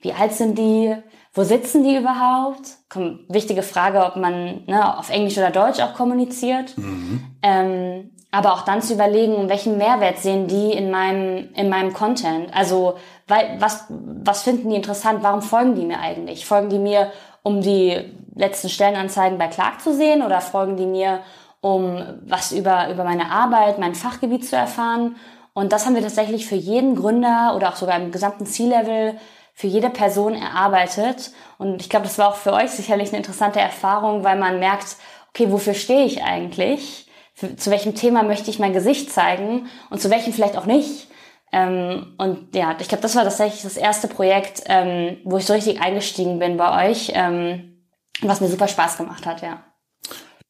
wie 0.00 0.12
alt 0.12 0.32
sind 0.32 0.56
die, 0.56 0.94
wo 1.32 1.42
sitzen 1.44 1.84
die 1.84 1.96
überhaupt? 1.96 2.78
Komm, 2.88 3.20
wichtige 3.28 3.62
Frage, 3.62 4.04
ob 4.04 4.16
man 4.16 4.64
ne, 4.66 4.98
auf 4.98 5.10
Englisch 5.10 5.38
oder 5.38 5.50
Deutsch 5.50 5.80
auch 5.80 5.94
kommuniziert. 5.94 6.76
Mhm. 6.76 7.24
Ähm, 7.42 8.10
aber 8.30 8.52
auch 8.52 8.62
dann 8.62 8.80
zu 8.82 8.94
überlegen, 8.94 9.48
welchen 9.48 9.76
Mehrwert 9.76 10.18
sehen 10.18 10.46
die 10.46 10.72
in 10.72 10.90
meinem, 10.90 11.48
in 11.54 11.68
meinem 11.68 11.92
Content. 11.92 12.54
Also 12.54 12.94
weil, 13.26 13.56
was, 13.58 13.86
was 13.88 14.42
finden 14.42 14.70
die 14.70 14.76
interessant? 14.76 15.22
Warum 15.22 15.42
folgen 15.42 15.74
die 15.74 15.84
mir 15.84 15.98
eigentlich? 16.00 16.46
Folgen 16.46 16.68
die 16.68 16.78
mir, 16.78 17.10
um 17.42 17.60
die 17.60 17.98
letzten 18.34 18.68
Stellenanzeigen 18.68 19.38
bei 19.38 19.48
Clark 19.48 19.80
zu 19.80 19.94
sehen 19.94 20.22
oder 20.22 20.40
folgen 20.40 20.76
die 20.76 20.86
mir, 20.86 21.20
um 21.60 22.02
was 22.22 22.52
über, 22.52 22.90
über 22.90 23.04
meine 23.04 23.30
Arbeit, 23.30 23.78
mein 23.78 23.94
Fachgebiet 23.94 24.48
zu 24.48 24.56
erfahren. 24.56 25.16
Und 25.52 25.72
das 25.72 25.86
haben 25.86 25.94
wir 25.94 26.02
tatsächlich 26.02 26.46
für 26.46 26.54
jeden 26.54 26.94
Gründer 26.94 27.54
oder 27.56 27.68
auch 27.68 27.76
sogar 27.76 27.96
im 27.96 28.12
gesamten 28.12 28.46
C-Level 28.46 29.18
für 29.54 29.66
jede 29.66 29.90
Person 29.90 30.34
erarbeitet. 30.34 31.32
Und 31.58 31.82
ich 31.82 31.90
glaube, 31.90 32.06
das 32.06 32.18
war 32.18 32.28
auch 32.28 32.36
für 32.36 32.52
euch 32.52 32.70
sicherlich 32.70 33.08
eine 33.08 33.18
interessante 33.18 33.60
Erfahrung, 33.60 34.24
weil 34.24 34.38
man 34.38 34.58
merkt, 34.58 34.96
okay, 35.30 35.50
wofür 35.52 35.74
stehe 35.74 36.04
ich 36.04 36.22
eigentlich? 36.22 37.09
Zu 37.56 37.70
welchem 37.70 37.94
Thema 37.94 38.22
möchte 38.22 38.50
ich 38.50 38.58
mein 38.58 38.72
Gesicht 38.72 39.10
zeigen 39.12 39.68
und 39.90 40.00
zu 40.00 40.10
welchem 40.10 40.32
vielleicht 40.32 40.56
auch 40.56 40.66
nicht? 40.66 41.08
Ähm, 41.52 42.14
und 42.18 42.54
ja, 42.54 42.76
ich 42.78 42.88
glaube, 42.88 43.02
das 43.02 43.16
war 43.16 43.24
tatsächlich 43.24 43.62
das 43.62 43.76
erste 43.76 44.08
Projekt, 44.08 44.62
ähm, 44.66 45.18
wo 45.24 45.36
ich 45.38 45.46
so 45.46 45.52
richtig 45.52 45.80
eingestiegen 45.80 46.38
bin 46.38 46.56
bei 46.56 46.90
euch, 46.90 47.12
ähm, 47.14 47.86
was 48.22 48.40
mir 48.40 48.48
super 48.48 48.68
Spaß 48.68 48.96
gemacht 48.98 49.26
hat, 49.26 49.42
ja. 49.42 49.64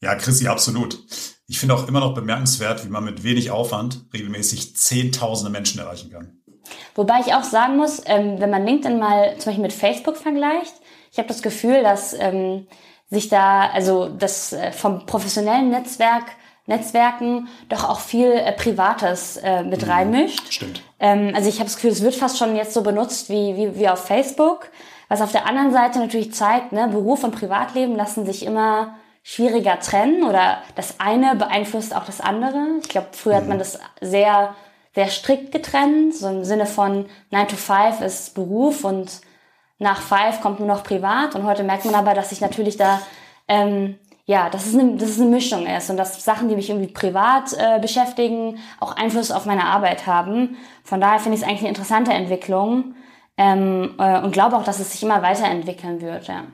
Ja, 0.03 0.15
Chrissy, 0.15 0.49
absolut. 0.49 0.99
Ich 1.47 1.59
finde 1.59 1.75
auch 1.75 1.89
immer 1.89 2.01
noch 2.01 2.15
bemerkenswert, 2.15 2.85
wie 2.85 2.89
man 2.89 3.05
mit 3.05 3.23
wenig 3.23 3.51
Aufwand 3.51 4.07
regelmäßig 4.13 4.77
zehntausende 4.77 5.51
Menschen 5.51 5.81
erreichen 5.81 6.11
kann. 6.11 6.41
Wobei 6.95 7.21
ich 7.21 7.35
auch 7.35 7.45
sagen 7.45 7.77
muss, 7.77 8.03
ähm, 8.07 8.39
wenn 8.39 8.51
man 8.51 8.65
LinkedIn 8.65 8.99
mal 8.99 9.37
zum 9.39 9.47
Beispiel 9.47 9.63
mit 9.63 9.73
Facebook 9.73 10.17
vergleicht, 10.17 10.75
ich 11.13 11.19
habe 11.19 11.29
das 11.29 11.43
Gefühl, 11.43 11.83
dass 11.83 12.13
ähm, 12.13 12.67
sich 13.09 13.29
da, 13.29 13.69
also 13.69 14.09
das 14.09 14.53
äh, 14.53 14.73
vom 14.73 15.07
professionellen 15.07 15.71
Netzwerk, 15.71 16.25
Netzwerken 16.67 17.49
doch 17.69 17.89
auch 17.89 18.01
viel 18.01 18.31
äh, 18.33 18.53
Privates 18.53 19.37
äh, 19.39 19.63
mit 19.63 19.85
mhm, 19.85 19.91
reinmischt. 19.91 20.53
Stimmt. 20.53 20.83
Ähm, 20.99 21.33
also 21.35 21.49
ich 21.49 21.57
habe 21.57 21.65
das 21.65 21.77
Gefühl, 21.77 21.91
es 21.91 22.03
wird 22.03 22.15
fast 22.15 22.39
schon 22.39 22.57
jetzt 22.57 22.75
so 22.75 22.83
benutzt 22.83 23.29
wie, 23.29 23.57
wie, 23.57 23.79
wie 23.79 23.89
auf 23.89 24.05
Facebook. 24.05 24.69
Was 25.09 25.23
auf 25.23 25.33
der 25.33 25.47
anderen 25.47 25.73
Seite 25.73 25.99
natürlich 25.99 26.33
zeigt, 26.33 26.71
ne, 26.71 26.87
Beruf 26.87 27.25
und 27.25 27.35
Privatleben 27.35 27.97
lassen 27.97 28.25
sich 28.25 28.47
immer 28.47 28.95
schwieriger 29.23 29.79
trennen 29.81 30.23
oder 30.23 30.59
das 30.77 31.01
eine 31.01 31.35
beeinflusst 31.35 31.95
auch 31.95 32.05
das 32.05 32.21
andere. 32.21 32.79
Ich 32.81 32.89
glaube, 32.89 33.09
früher 33.13 33.37
hat 33.37 33.49
man 33.49 33.57
mhm. 33.57 33.61
das 33.61 33.79
sehr, 34.01 34.55
sehr 34.95 35.09
strikt 35.09 35.53
getrennt, 35.53 36.15
so 36.15 36.29
im 36.29 36.45
Sinne 36.45 36.67
von 36.67 37.07
9 37.31 37.49
to 37.49 37.57
5 37.57 38.01
ist 38.01 38.35
Beruf 38.35 38.85
und 38.85 39.21
nach 39.79 40.01
5 40.01 40.41
kommt 40.41 40.59
nur 40.61 40.69
noch 40.69 40.85
privat. 40.85 41.35
Und 41.35 41.45
heute 41.45 41.65
merkt 41.65 41.85
man 41.85 41.95
aber, 41.95 42.15
dass 42.15 42.31
sich 42.31 42.41
natürlich 42.41 42.77
da, 42.77 43.01
ähm, 43.49 43.99
ja, 44.31 44.49
dass 44.49 44.65
es, 44.65 44.75
eine, 44.75 44.95
dass 44.95 45.09
es 45.09 45.21
eine 45.21 45.29
Mischung 45.29 45.67
ist 45.67 45.91
und 45.91 45.97
dass 45.97 46.25
Sachen, 46.25 46.49
die 46.49 46.55
mich 46.55 46.71
irgendwie 46.71 46.93
privat 46.93 47.53
äh, 47.53 47.81
beschäftigen, 47.81 48.61
auch 48.79 48.95
Einfluss 48.95 49.33
auf 49.33 49.45
meine 49.45 49.65
Arbeit 49.65 50.07
haben. 50.07 50.57
Von 50.85 51.01
daher 51.01 51.19
finde 51.19 51.37
ich 51.37 51.43
es 51.43 51.49
eigentlich 51.49 51.63
eine 51.63 51.71
interessante 51.71 52.13
Entwicklung 52.13 52.95
ähm, 53.37 53.97
äh, 53.99 54.21
und 54.23 54.31
glaube 54.31 54.57
auch, 54.57 54.63
dass 54.63 54.79
es 54.79 54.93
sich 54.93 55.03
immer 55.03 55.21
weiterentwickeln 55.21 56.01
wird. 56.01 56.29
Ja. 56.29 56.45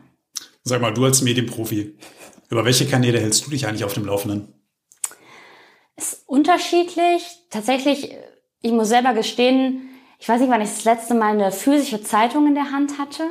Sag 0.62 0.80
mal, 0.80 0.94
du 0.94 1.04
als 1.04 1.20
Medienprofi, 1.20 1.98
über 2.48 2.64
welche 2.64 2.86
Kanäle 2.86 3.20
hältst 3.20 3.44
du 3.44 3.50
dich 3.50 3.66
eigentlich 3.66 3.84
auf 3.84 3.92
dem 3.92 4.06
Laufenden? 4.06 4.54
Ist 5.96 6.22
unterschiedlich. 6.26 7.40
Tatsächlich, 7.50 8.16
ich 8.62 8.72
muss 8.72 8.88
selber 8.88 9.12
gestehen, 9.12 9.90
ich 10.18 10.26
weiß 10.26 10.40
nicht, 10.40 10.50
wann 10.50 10.62
ich 10.62 10.70
das 10.70 10.84
letzte 10.84 11.12
Mal 11.12 11.34
eine 11.34 11.52
physische 11.52 12.02
Zeitung 12.02 12.46
in 12.46 12.54
der 12.54 12.72
Hand 12.72 12.98
hatte. 12.98 13.24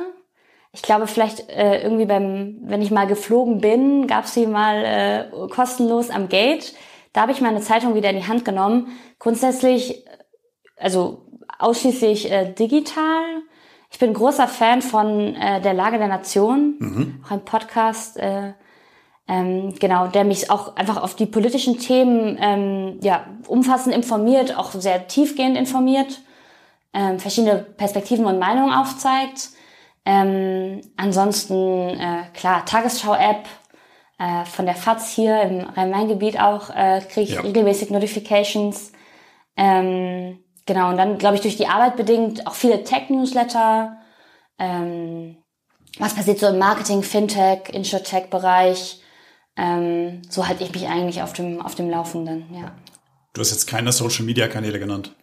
Ich 0.76 0.82
glaube, 0.82 1.06
vielleicht 1.06 1.48
äh, 1.48 1.82
irgendwie 1.82 2.04
beim, 2.04 2.58
wenn 2.60 2.82
ich 2.82 2.90
mal 2.90 3.06
geflogen 3.06 3.62
bin, 3.62 4.06
gab 4.06 4.26
es 4.26 4.34
sie 4.34 4.46
mal 4.46 4.84
äh, 4.84 5.48
kostenlos 5.48 6.10
am 6.10 6.28
Gate. 6.28 6.74
Da 7.14 7.22
habe 7.22 7.32
ich 7.32 7.40
meine 7.40 7.62
Zeitung 7.62 7.94
wieder 7.94 8.10
in 8.10 8.16
die 8.16 8.28
Hand 8.28 8.44
genommen. 8.44 8.88
Grundsätzlich, 9.18 10.04
also 10.76 11.22
ausschließlich 11.58 12.30
äh, 12.30 12.52
digital. 12.52 13.24
Ich 13.90 13.98
bin 13.98 14.12
großer 14.12 14.46
Fan 14.48 14.82
von 14.82 15.34
äh, 15.34 15.62
der 15.62 15.72
Lage 15.72 15.96
der 15.96 16.08
Nation, 16.08 16.76
mhm. 16.78 17.20
auch 17.24 17.30
ein 17.30 17.46
Podcast. 17.46 18.18
Äh, 18.18 18.52
ähm, 19.28 19.74
genau, 19.80 20.08
der 20.08 20.24
mich 20.24 20.50
auch 20.50 20.76
einfach 20.76 21.02
auf 21.02 21.16
die 21.16 21.26
politischen 21.26 21.78
Themen 21.78 22.36
ähm, 22.38 22.98
ja, 23.00 23.24
umfassend 23.48 23.94
informiert, 23.94 24.54
auch 24.56 24.72
sehr 24.72 25.08
tiefgehend 25.08 25.56
informiert. 25.56 26.20
ähm, 26.92 27.18
verschiedene 27.18 27.56
Perspektiven 27.56 28.26
und 28.26 28.38
Meinungen 28.38 28.72
aufzeigt. 28.72 29.55
Ähm, 30.06 30.82
ansonsten, 30.96 31.98
äh, 31.98 32.22
klar, 32.32 32.64
Tagesschau-App 32.64 33.48
äh, 34.18 34.44
von 34.44 34.64
der 34.64 34.76
FAZ 34.76 35.10
hier 35.10 35.42
im 35.42 35.60
Rhein-Main-Gebiet 35.60 36.40
auch, 36.40 36.70
äh, 36.70 37.00
kriege 37.00 37.22
ich 37.22 37.34
ja. 37.34 37.40
regelmäßig 37.40 37.90
Notifications. 37.90 38.92
Ähm, 39.56 40.38
genau, 40.64 40.90
und 40.90 40.96
dann, 40.96 41.18
glaube 41.18 41.34
ich, 41.34 41.40
durch 41.40 41.56
die 41.56 41.66
Arbeit 41.66 41.96
bedingt 41.96 42.46
auch 42.46 42.54
viele 42.54 42.84
Tech-Newsletter. 42.84 43.96
Ähm, 44.60 45.38
was 45.98 46.14
passiert 46.14 46.38
so 46.38 46.46
im 46.46 46.58
Marketing, 46.58 47.02
Fintech, 47.02 47.70
Insurtech-Bereich? 47.72 49.02
Ähm, 49.56 50.22
so 50.30 50.46
halte 50.46 50.62
ich 50.62 50.72
mich 50.72 50.86
eigentlich 50.86 51.22
auf 51.22 51.32
dem, 51.32 51.60
auf 51.60 51.74
dem 51.74 51.90
Laufenden, 51.90 52.46
ja. 52.54 52.72
Du 53.32 53.40
hast 53.40 53.50
jetzt 53.50 53.66
keine 53.66 53.90
Social-Media-Kanäle 53.90 54.78
genannt. 54.78 55.16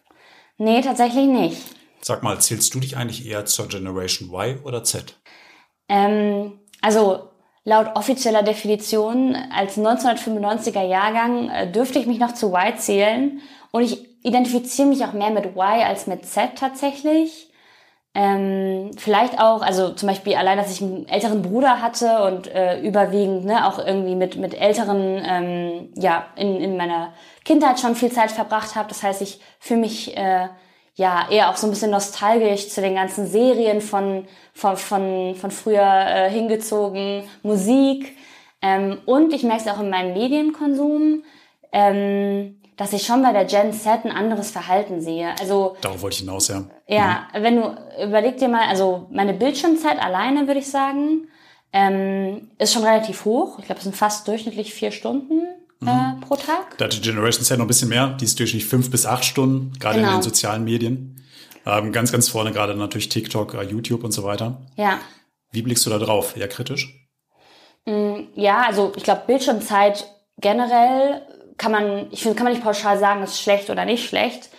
Nee, 0.58 0.82
tatsächlich 0.82 1.26
nicht. 1.26 1.62
Sag 2.04 2.22
mal, 2.22 2.38
zählst 2.38 2.74
du 2.74 2.80
dich 2.80 2.98
eigentlich 2.98 3.26
eher 3.26 3.46
zur 3.46 3.66
Generation 3.66 4.28
Y 4.28 4.60
oder 4.62 4.84
Z? 4.84 5.18
Ähm, 5.88 6.60
also 6.82 7.30
laut 7.64 7.96
offizieller 7.96 8.42
Definition 8.42 9.34
als 9.34 9.78
1995er 9.78 10.82
Jahrgang 10.82 11.48
äh, 11.48 11.72
dürfte 11.72 11.98
ich 11.98 12.06
mich 12.06 12.18
noch 12.18 12.34
zu 12.34 12.48
Y 12.48 12.76
zählen 12.76 13.40
und 13.72 13.84
ich 13.84 14.22
identifiziere 14.22 14.86
mich 14.86 15.02
auch 15.02 15.14
mehr 15.14 15.30
mit 15.30 15.46
Y 15.46 15.82
als 15.82 16.06
mit 16.06 16.26
Z 16.26 16.56
tatsächlich. 16.58 17.50
Ähm, 18.14 18.90
vielleicht 18.98 19.40
auch, 19.40 19.62
also 19.62 19.94
zum 19.94 20.10
Beispiel 20.10 20.34
allein, 20.34 20.58
dass 20.58 20.70
ich 20.70 20.82
einen 20.82 21.08
älteren 21.08 21.40
Bruder 21.40 21.80
hatte 21.80 22.22
und 22.24 22.48
äh, 22.48 22.82
überwiegend 22.82 23.46
ne, 23.46 23.66
auch 23.66 23.78
irgendwie 23.78 24.14
mit, 24.14 24.36
mit 24.36 24.52
älteren, 24.52 25.22
ähm, 25.26 25.88
ja, 25.96 26.26
in, 26.36 26.60
in 26.60 26.76
meiner 26.76 27.14
Kindheit 27.46 27.80
schon 27.80 27.96
viel 27.96 28.12
Zeit 28.12 28.30
verbracht 28.30 28.76
habe. 28.76 28.90
Das 28.90 29.02
heißt, 29.02 29.22
ich 29.22 29.40
fühle 29.58 29.80
mich 29.80 30.14
äh, 30.18 30.48
ja 30.94 31.26
eher 31.30 31.50
auch 31.50 31.56
so 31.56 31.66
ein 31.66 31.70
bisschen 31.70 31.90
nostalgisch 31.90 32.68
zu 32.68 32.80
den 32.80 32.94
ganzen 32.94 33.26
Serien 33.26 33.80
von, 33.80 34.26
von, 34.52 34.76
von, 34.76 35.34
von 35.34 35.50
früher 35.50 35.82
äh, 35.82 36.30
hingezogen, 36.30 37.24
Musik. 37.42 38.16
Ähm, 38.62 38.98
und 39.06 39.32
ich 39.32 39.42
merke 39.42 39.62
es 39.62 39.68
auch 39.68 39.80
in 39.80 39.90
meinem 39.90 40.14
Medienkonsum. 40.14 41.24
Ähm, 41.72 42.60
dass 42.76 42.92
ich 42.92 43.06
schon 43.06 43.22
bei 43.22 43.32
der 43.32 43.44
Gen 43.44 43.72
Z 43.72 44.04
ein 44.04 44.10
anderes 44.10 44.50
Verhalten 44.50 45.00
sehe. 45.00 45.32
Also 45.40 45.76
darauf 45.80 46.02
wollte 46.02 46.14
ich 46.14 46.20
hinaus, 46.20 46.48
ja. 46.48 46.64
Ja, 46.88 47.28
mhm. 47.32 47.42
wenn 47.42 47.56
du 47.56 47.76
überleg 48.02 48.38
dir 48.38 48.48
mal, 48.48 48.68
also 48.68 49.06
meine 49.10 49.32
Bildschirmzeit 49.32 50.02
alleine 50.02 50.46
würde 50.46 50.60
ich 50.60 50.70
sagen 50.70 51.28
ähm, 51.72 52.50
ist 52.58 52.72
schon 52.72 52.84
relativ 52.84 53.24
hoch. 53.24 53.58
Ich 53.58 53.66
glaube, 53.66 53.78
es 53.78 53.84
sind 53.84 53.96
fast 53.96 54.26
durchschnittlich 54.28 54.72
vier 54.72 54.92
Stunden 54.92 55.42
äh, 55.82 55.84
mhm. 55.84 56.20
pro 56.20 56.36
Tag. 56.36 56.78
Da 56.78 56.86
hat 56.86 56.92
die 56.92 57.00
Generation 57.00 57.44
Z 57.44 57.58
noch 57.58 57.64
ein 57.64 57.68
bisschen 57.68 57.88
mehr. 57.88 58.08
Die 58.08 58.24
ist 58.24 58.38
durchschnittlich 58.38 58.68
fünf 58.68 58.90
bis 58.90 59.06
acht 59.06 59.24
Stunden, 59.24 59.72
gerade 59.78 59.98
genau. 59.98 60.10
in 60.10 60.16
den 60.16 60.22
sozialen 60.22 60.64
Medien. 60.64 61.24
Ähm, 61.66 61.92
ganz, 61.92 62.12
ganz 62.12 62.28
vorne 62.28 62.52
gerade 62.52 62.74
natürlich 62.74 63.08
TikTok, 63.08 63.54
äh, 63.54 63.62
YouTube 63.62 64.04
und 64.04 64.12
so 64.12 64.24
weiter. 64.24 64.62
Ja. 64.76 64.98
Wie 65.50 65.62
blickst 65.62 65.86
du 65.86 65.90
da 65.90 65.98
drauf? 65.98 66.36
Eher 66.36 66.48
kritisch? 66.48 67.08
Mm, 67.86 68.24
ja, 68.34 68.64
also 68.66 68.92
ich 68.96 69.04
glaube, 69.04 69.22
Bildschirmzeit 69.26 70.06
generell 70.38 71.22
kann 71.56 71.72
man, 71.72 72.08
ich 72.10 72.22
finde, 72.22 72.36
kann 72.36 72.44
man 72.44 72.52
nicht 72.52 72.64
pauschal 72.64 72.98
sagen, 72.98 73.22
ist 73.22 73.40
schlecht 73.40 73.70
oder 73.70 73.84
nicht 73.84 74.08
schlecht. 74.08 74.50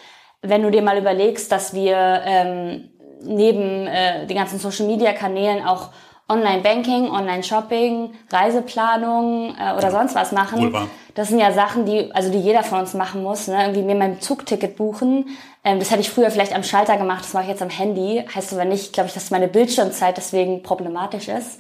Wenn 0.42 0.64
du 0.64 0.72
dir 0.72 0.82
mal 0.82 0.98
überlegst, 0.98 1.52
dass 1.52 1.74
wir 1.74 2.22
ähm, 2.26 2.90
neben 3.24 3.88
äh, 3.88 4.26
den 4.28 4.38
ganzen 4.38 4.60
Social 4.60 4.88
Media 4.88 5.14
Kanälen 5.14 5.66
auch 5.66 5.90
Online-Banking, 6.28 7.10
Online-Shopping, 7.12 8.14
Reiseplanung 8.32 9.56
äh, 9.60 9.74
oder 9.78 9.92
sonst 9.92 10.16
was 10.16 10.32
machen. 10.32 10.60
Wohlbar. 10.60 10.88
Das 11.14 11.30
sind 11.30 11.40
ja 11.40 11.52
Sachen, 11.54 11.86
die, 11.86 12.12
also 12.14 12.32
die 12.32 12.40
jeder 12.40 12.64
von 12.64 12.80
uns 12.80 12.94
machen 12.94 13.22
muss. 13.22 13.48
Ne? 13.48 13.62
Irgendwie 13.62 13.84
mir 13.84 13.96
mein 13.96 14.20
Zugticket 14.22 14.76
buchen. 14.76 15.38
Ähm, 15.64 15.80
das 15.80 15.92
hätte 15.92 16.02
ich 16.02 16.10
früher 16.10 16.32
vielleicht 16.32 16.56
am 16.56 16.64
Schalter 16.64 16.98
gemacht, 16.98 17.24
das 17.24 17.34
mache 17.34 17.44
ich 17.44 17.50
jetzt 17.50 17.62
am 17.62 17.70
Handy. 17.70 18.26
Heißt 18.34 18.54
aber 18.54 18.66
nicht, 18.66 18.94
glaube 18.94 19.08
ich, 19.08 19.14
dass 19.14 19.32
meine 19.32 19.48
Bildschirmzeit 19.48 20.18
deswegen 20.18 20.64
problematisch 20.64 21.28
ist. 21.28 21.60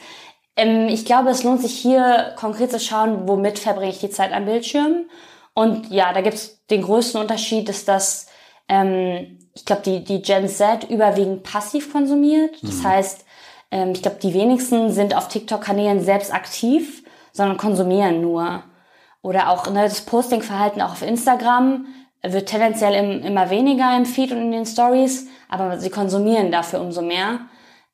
Ähm, 0.56 0.88
ich 0.88 1.06
glaube, 1.06 1.30
es 1.30 1.44
lohnt 1.44 1.62
sich 1.62 1.78
hier 1.78 2.34
konkret 2.36 2.72
zu 2.72 2.80
schauen, 2.80 3.28
womit 3.28 3.60
verbringe 3.60 3.92
ich 3.92 4.00
die 4.00 4.10
Zeit 4.10 4.34
am 4.34 4.46
Bildschirm. 4.46 5.06
Und 5.54 5.92
ja, 5.92 6.12
da 6.12 6.22
gibt's 6.22 6.66
den 6.70 6.82
größten 6.82 7.22
Unterschied, 7.22 7.70
ist, 7.70 7.88
dass 7.88 8.28
ähm, 8.68 9.38
ich 9.54 9.64
glaube, 9.64 9.84
die, 9.84 10.04
die 10.04 10.22
Gen 10.22 10.50
Z 10.50 10.90
überwiegend 10.90 11.44
passiv 11.44 11.92
konsumiert. 11.94 12.56
Das 12.62 12.80
mhm. 12.80 12.84
heißt, 12.84 13.25
ähm, 13.76 13.92
ich 13.92 14.02
glaube, 14.02 14.18
die 14.22 14.34
wenigsten 14.34 14.90
sind 14.90 15.16
auf 15.16 15.28
TikTok-Kanälen 15.28 16.00
selbst 16.00 16.34
aktiv, 16.34 17.04
sondern 17.34 17.58
konsumieren 17.58 18.22
nur. 18.22 18.64
Oder 19.22 19.50
auch 19.50 19.70
ne, 19.70 19.84
das 19.84 20.02
Posting-Verhalten 20.02 20.82
auch 20.82 20.94
auf 20.94 21.02
Instagram 21.02 21.86
wird 22.24 22.48
tendenziell 22.48 22.94
im, 22.96 23.22
immer 23.22 23.50
weniger 23.50 23.96
im 23.98 24.06
Feed 24.06 24.32
und 24.32 24.38
in 24.38 24.52
den 24.52 24.66
Stories, 24.66 25.28
aber 25.50 25.78
sie 25.78 25.90
konsumieren 25.90 26.52
dafür 26.52 26.80
umso 26.80 27.02
mehr. 27.02 27.42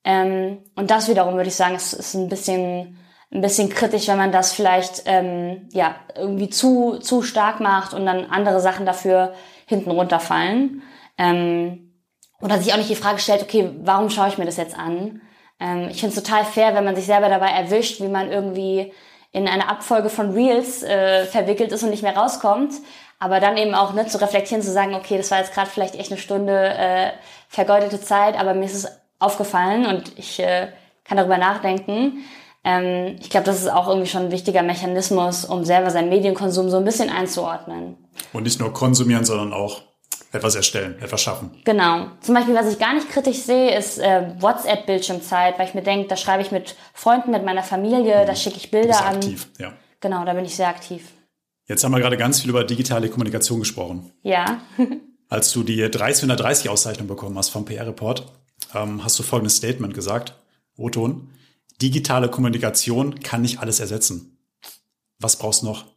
Ähm, 0.04 0.58
und 0.76 0.90
das 0.90 1.08
wiederum 1.08 1.34
würde 1.34 1.48
ich 1.48 1.56
sagen, 1.56 1.74
ist, 1.74 1.92
ist 1.92 2.14
ein 2.14 2.28
bisschen 2.28 2.98
ein 3.32 3.40
bisschen 3.40 3.70
kritisch, 3.70 4.08
wenn 4.08 4.18
man 4.18 4.30
das 4.30 4.52
vielleicht 4.52 5.04
ähm, 5.06 5.68
ja 5.72 5.96
irgendwie 6.14 6.50
zu 6.50 6.98
zu 6.98 7.22
stark 7.22 7.60
macht 7.60 7.94
und 7.94 8.04
dann 8.04 8.26
andere 8.26 8.60
Sachen 8.60 8.84
dafür 8.86 9.32
hinten 9.66 9.90
runterfallen. 9.90 10.82
Ähm, 11.18 11.92
oder 12.40 12.58
sich 12.58 12.72
auch 12.72 12.76
nicht 12.76 12.90
die 12.90 12.94
Frage 12.94 13.18
stellt, 13.18 13.42
okay, 13.42 13.70
warum 13.80 14.10
schaue 14.10 14.28
ich 14.28 14.38
mir 14.38 14.44
das 14.44 14.58
jetzt 14.58 14.78
an? 14.78 15.22
Ähm, 15.62 15.88
ich 15.90 16.00
finde 16.00 16.16
es 16.16 16.22
total 16.22 16.44
fair, 16.44 16.74
wenn 16.74 16.84
man 16.84 16.96
sich 16.96 17.06
selber 17.06 17.28
dabei 17.28 17.50
erwischt, 17.50 18.00
wie 18.00 18.08
man 18.08 18.32
irgendwie 18.32 18.92
in 19.30 19.48
eine 19.48 19.68
Abfolge 19.68 20.10
von 20.10 20.32
Reels 20.32 20.82
äh, 20.82 21.24
verwickelt 21.26 21.72
ist 21.72 21.82
und 21.82 21.90
nicht 21.90 22.02
mehr 22.02 22.16
rauskommt. 22.16 22.74
Aber 23.18 23.38
dann 23.38 23.56
eben 23.56 23.74
auch 23.74 23.94
ne, 23.94 24.06
zu 24.06 24.20
reflektieren, 24.20 24.62
zu 24.62 24.72
sagen, 24.72 24.94
okay, 24.94 25.16
das 25.16 25.30
war 25.30 25.38
jetzt 25.38 25.54
gerade 25.54 25.70
vielleicht 25.70 25.94
echt 25.94 26.10
eine 26.10 26.20
Stunde 26.20 26.52
äh, 26.52 27.12
vergeudete 27.48 28.00
Zeit, 28.00 28.38
aber 28.38 28.52
mir 28.52 28.64
ist 28.64 28.74
es 28.74 28.88
aufgefallen 29.20 29.86
und 29.86 30.18
ich 30.18 30.40
äh, 30.40 30.68
kann 31.04 31.16
darüber 31.16 31.38
nachdenken. 31.38 32.24
Ähm, 32.64 33.16
ich 33.20 33.30
glaube, 33.30 33.46
das 33.46 33.60
ist 33.60 33.70
auch 33.70 33.88
irgendwie 33.88 34.08
schon 34.08 34.24
ein 34.24 34.30
wichtiger 34.32 34.64
Mechanismus, 34.64 35.44
um 35.44 35.64
selber 35.64 35.90
seinen 35.90 36.08
Medienkonsum 36.08 36.68
so 36.68 36.78
ein 36.78 36.84
bisschen 36.84 37.10
einzuordnen. 37.10 37.96
Und 38.32 38.42
nicht 38.42 38.58
nur 38.58 38.72
konsumieren, 38.72 39.24
sondern 39.24 39.52
auch 39.52 39.82
etwas 40.32 40.54
erstellen, 40.54 41.00
etwas 41.00 41.20
schaffen. 41.20 41.50
Genau. 41.64 42.06
Zum 42.20 42.34
Beispiel, 42.34 42.54
was 42.54 42.72
ich 42.72 42.78
gar 42.78 42.94
nicht 42.94 43.08
kritisch 43.10 43.38
sehe, 43.38 43.76
ist 43.76 43.98
äh, 43.98 44.34
WhatsApp-Bildschirmzeit, 44.40 45.58
weil 45.58 45.68
ich 45.68 45.74
mir 45.74 45.82
denke, 45.82 46.08
da 46.08 46.16
schreibe 46.16 46.42
ich 46.42 46.50
mit 46.50 46.74
Freunden, 46.94 47.30
mit 47.30 47.44
meiner 47.44 47.62
Familie, 47.62 48.22
mhm. 48.22 48.26
da 48.26 48.34
schicke 48.34 48.56
ich 48.56 48.70
Bilder 48.70 49.04
an. 49.04 49.16
aktiv, 49.16 49.48
ja. 49.58 49.74
Genau, 50.00 50.24
da 50.24 50.32
bin 50.32 50.44
ich 50.44 50.56
sehr 50.56 50.68
aktiv. 50.68 51.04
Jetzt 51.68 51.84
haben 51.84 51.92
wir 51.92 52.00
gerade 52.00 52.16
ganz 52.16 52.40
viel 52.40 52.50
über 52.50 52.64
digitale 52.64 53.08
Kommunikation 53.08 53.60
gesprochen. 53.60 54.10
Ja. 54.22 54.60
Als 55.28 55.52
du 55.52 55.62
die 55.62 55.84
3030-Auszeichnung 55.84 57.06
bekommen 57.06 57.38
hast 57.38 57.50
vom 57.50 57.64
PR-Report, 57.64 58.26
ähm, 58.74 59.04
hast 59.04 59.18
du 59.18 59.22
folgendes 59.22 59.56
Statement 59.56 59.94
gesagt, 59.94 60.34
Oton, 60.76 61.30
digitale 61.80 62.28
Kommunikation 62.28 63.20
kann 63.20 63.42
nicht 63.42 63.60
alles 63.60 63.80
ersetzen. 63.80 64.38
Was 65.18 65.36
brauchst 65.36 65.62
du 65.62 65.66
noch? 65.66 65.91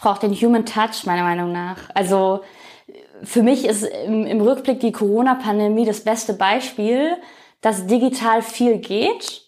Braucht 0.00 0.22
den 0.22 0.32
Human 0.34 0.64
Touch, 0.66 1.04
meiner 1.04 1.22
Meinung 1.22 1.52
nach. 1.52 1.76
Also 1.94 2.40
für 3.22 3.42
mich 3.42 3.66
ist 3.66 3.82
im, 3.82 4.26
im 4.26 4.40
Rückblick 4.40 4.80
die 4.80 4.92
Corona-Pandemie 4.92 5.84
das 5.84 6.04
beste 6.04 6.32
Beispiel, 6.32 7.16
dass 7.60 7.86
digital 7.86 8.42
viel 8.42 8.78
geht 8.78 9.42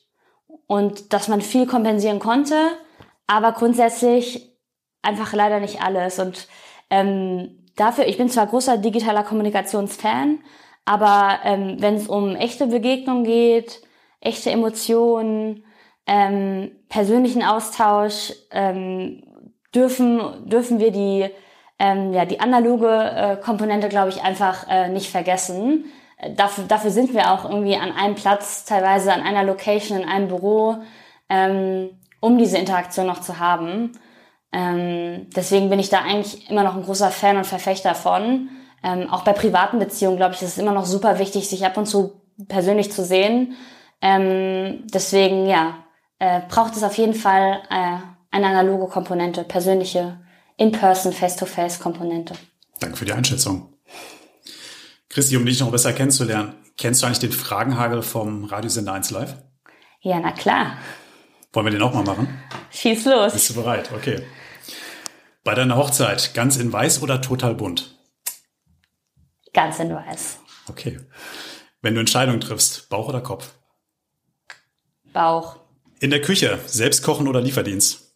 und 0.66 1.12
dass 1.12 1.28
man 1.28 1.40
viel 1.40 1.66
kompensieren 1.66 2.18
konnte, 2.18 2.56
aber 3.26 3.52
grundsätzlich 3.52 4.52
einfach 5.00 5.32
leider 5.32 5.60
nicht 5.60 5.82
alles. 5.82 6.18
Und 6.18 6.48
ähm, 6.90 7.64
dafür, 7.76 8.06
ich 8.06 8.18
bin 8.18 8.28
zwar 8.28 8.46
großer 8.46 8.78
digitaler 8.78 9.24
Kommunikationsfan, 9.24 10.40
aber 10.84 11.38
ähm, 11.44 11.76
wenn 11.80 11.94
es 11.94 12.08
um 12.08 12.36
echte 12.36 12.66
Begegnungen 12.66 13.24
geht, 13.24 13.82
echte 14.20 14.50
Emotionen, 14.50 15.64
ähm, 16.06 16.72
persönlichen 16.88 17.42
Austausch, 17.42 18.32
ähm, 18.50 19.22
dürfen, 19.74 20.48
dürfen 20.48 20.78
wir 20.78 20.90
die, 20.90 21.28
ähm, 21.78 22.12
ja, 22.12 22.24
die 22.24 22.40
analoge 22.40 22.88
äh, 22.88 23.36
Komponente, 23.36 23.88
glaube 23.88 24.10
ich, 24.10 24.22
einfach 24.22 24.66
äh, 24.68 24.88
nicht 24.88 25.10
vergessen. 25.10 25.86
Äh, 26.18 26.34
dafür, 26.34 26.64
dafür 26.64 26.90
sind 26.90 27.14
wir 27.14 27.32
auch 27.32 27.44
irgendwie 27.44 27.76
an 27.76 27.92
einem 27.92 28.14
Platz, 28.14 28.64
teilweise 28.64 29.12
an 29.12 29.22
einer 29.22 29.44
Location, 29.44 30.00
in 30.00 30.08
einem 30.08 30.28
Büro, 30.28 30.76
ähm, 31.28 31.90
um 32.20 32.38
diese 32.38 32.58
Interaktion 32.58 33.06
noch 33.06 33.20
zu 33.20 33.38
haben. 33.38 33.92
Ähm, 34.52 35.28
deswegen 35.34 35.70
bin 35.70 35.78
ich 35.78 35.88
da 35.88 36.02
eigentlich 36.02 36.50
immer 36.50 36.62
noch 36.62 36.76
ein 36.76 36.84
großer 36.84 37.10
Fan 37.10 37.38
und 37.38 37.46
Verfechter 37.46 37.94
von. 37.94 38.50
Ähm, 38.84 39.08
auch 39.10 39.24
bei 39.24 39.32
privaten 39.32 39.78
Beziehungen, 39.78 40.16
glaube 40.16 40.34
ich, 40.34 40.42
ist 40.42 40.50
es 40.50 40.58
immer 40.58 40.72
noch 40.72 40.84
super 40.84 41.18
wichtig, 41.18 41.48
sich 41.48 41.64
ab 41.64 41.76
und 41.76 41.86
zu 41.86 42.20
persönlich 42.48 42.92
zu 42.92 43.04
sehen. 43.04 43.56
Ähm, 44.00 44.84
deswegen, 44.92 45.46
ja, 45.46 45.76
äh, 46.18 46.40
braucht 46.48 46.76
es 46.76 46.82
auf 46.82 46.98
jeden 46.98 47.14
Fall 47.14 47.62
äh, 47.70 47.96
eine 48.32 48.48
analoge 48.48 48.90
Komponente, 48.90 49.44
persönliche, 49.44 50.20
in-person, 50.56 51.12
face-to-face-Komponente. 51.12 52.34
Danke 52.80 52.96
für 52.96 53.04
die 53.04 53.12
Einschätzung. 53.12 53.72
Christi, 55.08 55.36
um 55.36 55.46
dich 55.46 55.60
noch 55.60 55.70
besser 55.70 55.92
kennenzulernen, 55.92 56.54
kennst 56.76 57.02
du 57.02 57.06
eigentlich 57.06 57.20
den 57.20 57.32
Fragenhagel 57.32 58.02
vom 58.02 58.44
Radiosender 58.44 58.94
1 58.94 59.10
Live? 59.10 59.36
Ja, 60.00 60.18
na 60.18 60.32
klar. 60.32 60.78
Wollen 61.52 61.66
wir 61.66 61.70
den 61.70 61.82
auch 61.82 61.94
mal 61.94 62.02
machen? 62.02 62.42
Schieß 62.70 63.04
los. 63.04 63.34
Bist 63.34 63.50
du 63.50 63.54
bereit? 63.54 63.90
Okay. 63.94 64.22
Bei 65.44 65.54
deiner 65.54 65.76
Hochzeit 65.76 66.34
ganz 66.34 66.56
in 66.56 66.72
weiß 66.72 67.02
oder 67.02 67.20
total 67.20 67.54
bunt? 67.54 67.92
ganz 69.52 69.78
in 69.78 69.94
weiß. 69.94 70.38
Okay. 70.68 71.00
Wenn 71.80 71.94
du 71.94 72.00
Entscheidungen 72.00 72.40
triffst, 72.40 72.88
Bauch 72.88 73.08
oder 73.08 73.20
Kopf? 73.20 73.54
Bauch. 75.12 75.56
In 76.00 76.10
der 76.10 76.22
Küche, 76.22 76.58
selbst 76.66 77.02
kochen 77.02 77.28
oder 77.28 77.40
Lieferdienst? 77.40 78.11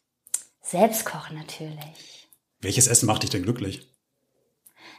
Selbst 0.68 1.04
kochen 1.04 1.36
natürlich. 1.38 2.28
Welches 2.60 2.88
Essen 2.88 3.06
macht 3.06 3.22
dich 3.22 3.30
denn 3.30 3.44
glücklich? 3.44 3.88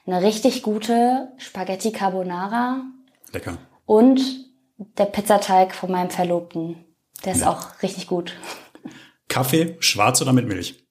Eine 0.05 0.21
richtig 0.21 0.63
gute 0.63 1.33
Spaghetti 1.37 1.91
Carbonara. 1.91 2.83
Lecker. 3.33 3.57
Und 3.85 4.21
der 4.77 5.05
Pizzateig 5.05 5.75
von 5.75 5.91
meinem 5.91 6.09
Verlobten. 6.09 6.85
Der 7.25 7.33
ist 7.33 7.41
Ja. 7.41 7.49
auch 7.51 7.81
richtig 7.83 8.07
gut. 8.07 8.33
Kaffee, 9.27 9.75
schwarz 9.81 10.21
oder 10.21 10.31
mit 10.31 10.47
Milch? 10.47 10.85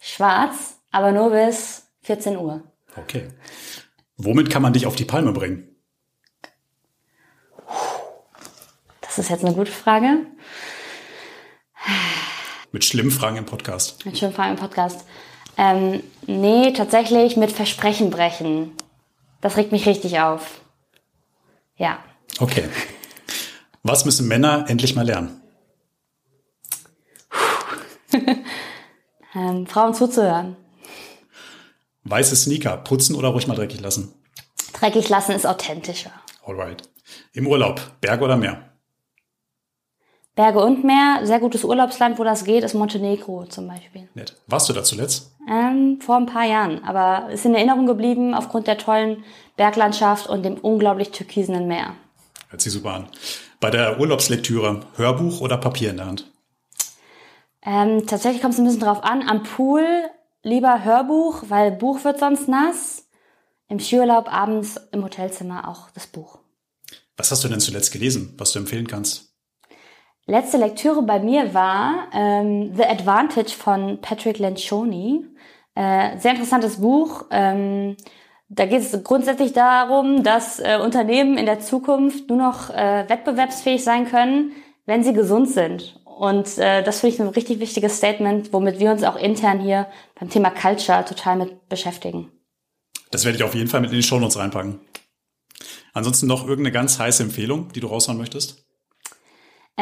Schwarz, 0.00 0.78
aber 0.90 1.12
nur 1.12 1.30
bis 1.30 1.86
14 2.02 2.36
Uhr. 2.36 2.64
Okay. 2.96 3.28
Womit 4.16 4.50
kann 4.50 4.62
man 4.62 4.72
dich 4.72 4.86
auf 4.86 4.96
die 4.96 5.04
Palme 5.04 5.30
bringen? 5.32 5.68
Das 9.02 9.18
ist 9.18 9.30
jetzt 9.30 9.44
eine 9.44 9.54
gute 9.54 9.70
Frage. 9.70 10.26
Mit 12.72 12.84
schlimmen 12.86 13.10
Fragen 13.10 13.36
im 13.36 13.44
Mit 13.44 14.06
Mit 14.06 14.18
schönen 14.18 14.32
Fragen 14.32 14.52
im 14.52 14.56
Podcast. 14.56 15.04
Ähm, 15.58 16.02
nee, 16.26 16.72
tatsächlich 16.72 17.36
mit 17.36 17.52
Versprechen 17.52 18.10
brechen. 18.10 18.72
Das 19.42 19.58
regt 19.58 19.72
mich 19.72 19.86
richtig 19.86 20.20
auf. 20.20 20.62
Ja. 21.76 22.02
Okay. 22.38 22.64
Was 23.82 24.04
müssen 24.06 24.26
Männer 24.26 24.64
endlich 24.68 24.94
mal 24.94 25.06
lernen? 25.06 25.40
Ähm, 29.34 29.66
Frauen 29.66 29.94
zuzuhören. 29.94 30.56
Weiße 32.04 32.36
Sneaker, 32.36 32.76
putzen 32.76 33.16
oder 33.16 33.28
ruhig 33.28 33.46
mal 33.46 33.54
dreckig 33.54 33.80
lassen? 33.80 34.12
Dreckig 34.74 35.08
lassen 35.08 35.32
ist 35.32 35.46
authentischer. 35.46 36.12
Alright. 36.44 36.82
Im 37.32 37.46
Urlaub, 37.46 37.80
Berge 38.02 38.24
oder 38.24 38.36
Meer? 38.36 38.71
Berge 40.34 40.60
und 40.60 40.82
Meer, 40.82 41.20
sehr 41.24 41.40
gutes 41.40 41.62
Urlaubsland, 41.62 42.18
wo 42.18 42.24
das 42.24 42.44
geht, 42.44 42.64
ist 42.64 42.72
Montenegro 42.72 43.44
zum 43.44 43.68
Beispiel. 43.68 44.08
Nett. 44.14 44.34
Warst 44.46 44.68
du 44.68 44.72
da 44.72 44.82
zuletzt? 44.82 45.32
Ähm, 45.50 46.00
vor 46.00 46.16
ein 46.16 46.26
paar 46.26 46.46
Jahren, 46.46 46.82
aber 46.84 47.30
ist 47.30 47.44
in 47.44 47.54
Erinnerung 47.54 47.86
geblieben 47.86 48.32
aufgrund 48.32 48.66
der 48.66 48.78
tollen 48.78 49.24
Berglandschaft 49.56 50.28
und 50.28 50.42
dem 50.44 50.56
unglaublich 50.56 51.10
türkisenen 51.10 51.68
Meer. 51.68 51.94
Hört 52.48 52.62
sich 52.62 52.72
super 52.72 52.94
an. 52.94 53.08
Bei 53.60 53.70
der 53.70 54.00
Urlaubslektüre, 54.00 54.80
Hörbuch 54.96 55.40
oder 55.42 55.58
Papier 55.58 55.90
in 55.90 55.98
der 55.98 56.06
Hand? 56.06 56.30
Ähm, 57.64 58.06
tatsächlich 58.06 58.40
kommt 58.40 58.54
es 58.54 58.60
ein 58.60 58.64
bisschen 58.64 58.80
drauf 58.80 59.04
an. 59.04 59.28
Am 59.28 59.42
Pool 59.42 59.84
lieber 60.42 60.82
Hörbuch, 60.82 61.44
weil 61.48 61.72
Buch 61.72 62.04
wird 62.04 62.18
sonst 62.18 62.48
nass. 62.48 63.06
Im 63.68 63.78
Skiurlaub 63.78 64.32
abends 64.32 64.80
im 64.92 65.04
Hotelzimmer 65.04 65.68
auch 65.68 65.90
das 65.90 66.06
Buch. 66.06 66.38
Was 67.16 67.30
hast 67.30 67.44
du 67.44 67.48
denn 67.48 67.60
zuletzt 67.60 67.92
gelesen, 67.92 68.34
was 68.38 68.52
du 68.52 68.58
empfehlen 68.58 68.86
kannst? 68.86 69.31
Letzte 70.26 70.56
Lektüre 70.56 71.02
bei 71.02 71.18
mir 71.18 71.52
war 71.52 72.08
ähm, 72.12 72.74
The 72.76 72.84
Advantage 72.84 73.50
von 73.50 74.00
Patrick 74.00 74.38
Lencioni. 74.38 75.26
Äh, 75.74 76.18
sehr 76.18 76.32
interessantes 76.32 76.80
Buch. 76.80 77.26
Ähm, 77.30 77.96
da 78.48 78.66
geht 78.66 78.82
es 78.82 79.02
grundsätzlich 79.02 79.52
darum, 79.52 80.22
dass 80.22 80.60
äh, 80.60 80.78
Unternehmen 80.82 81.38
in 81.38 81.46
der 81.46 81.60
Zukunft 81.60 82.28
nur 82.28 82.38
noch 82.38 82.70
äh, 82.70 83.08
wettbewerbsfähig 83.08 83.82
sein 83.82 84.06
können, 84.06 84.52
wenn 84.86 85.02
sie 85.02 85.12
gesund 85.12 85.48
sind. 85.48 85.98
Und 86.04 86.58
äh, 86.58 86.84
das 86.84 87.00
finde 87.00 87.14
ich 87.14 87.20
ein 87.20 87.28
richtig 87.28 87.58
wichtiges 87.58 87.96
Statement, 87.96 88.52
womit 88.52 88.78
wir 88.78 88.92
uns 88.92 89.02
auch 89.02 89.16
intern 89.16 89.58
hier 89.58 89.88
beim 90.20 90.30
Thema 90.30 90.50
Culture 90.50 91.04
total 91.04 91.36
mit 91.36 91.68
beschäftigen. 91.68 92.30
Das 93.10 93.24
werde 93.24 93.38
ich 93.38 93.44
auf 93.44 93.54
jeden 93.54 93.68
Fall 93.68 93.80
mit 93.80 93.90
in 93.90 93.96
die 93.96 94.02
Shownotes 94.02 94.38
reinpacken. 94.38 94.78
Ansonsten 95.94 96.26
noch 96.26 96.42
irgendeine 96.42 96.72
ganz 96.72 96.98
heiße 96.98 97.22
Empfehlung, 97.22 97.72
die 97.72 97.80
du 97.80 97.88
raushauen 97.88 98.18
möchtest? 98.18 98.64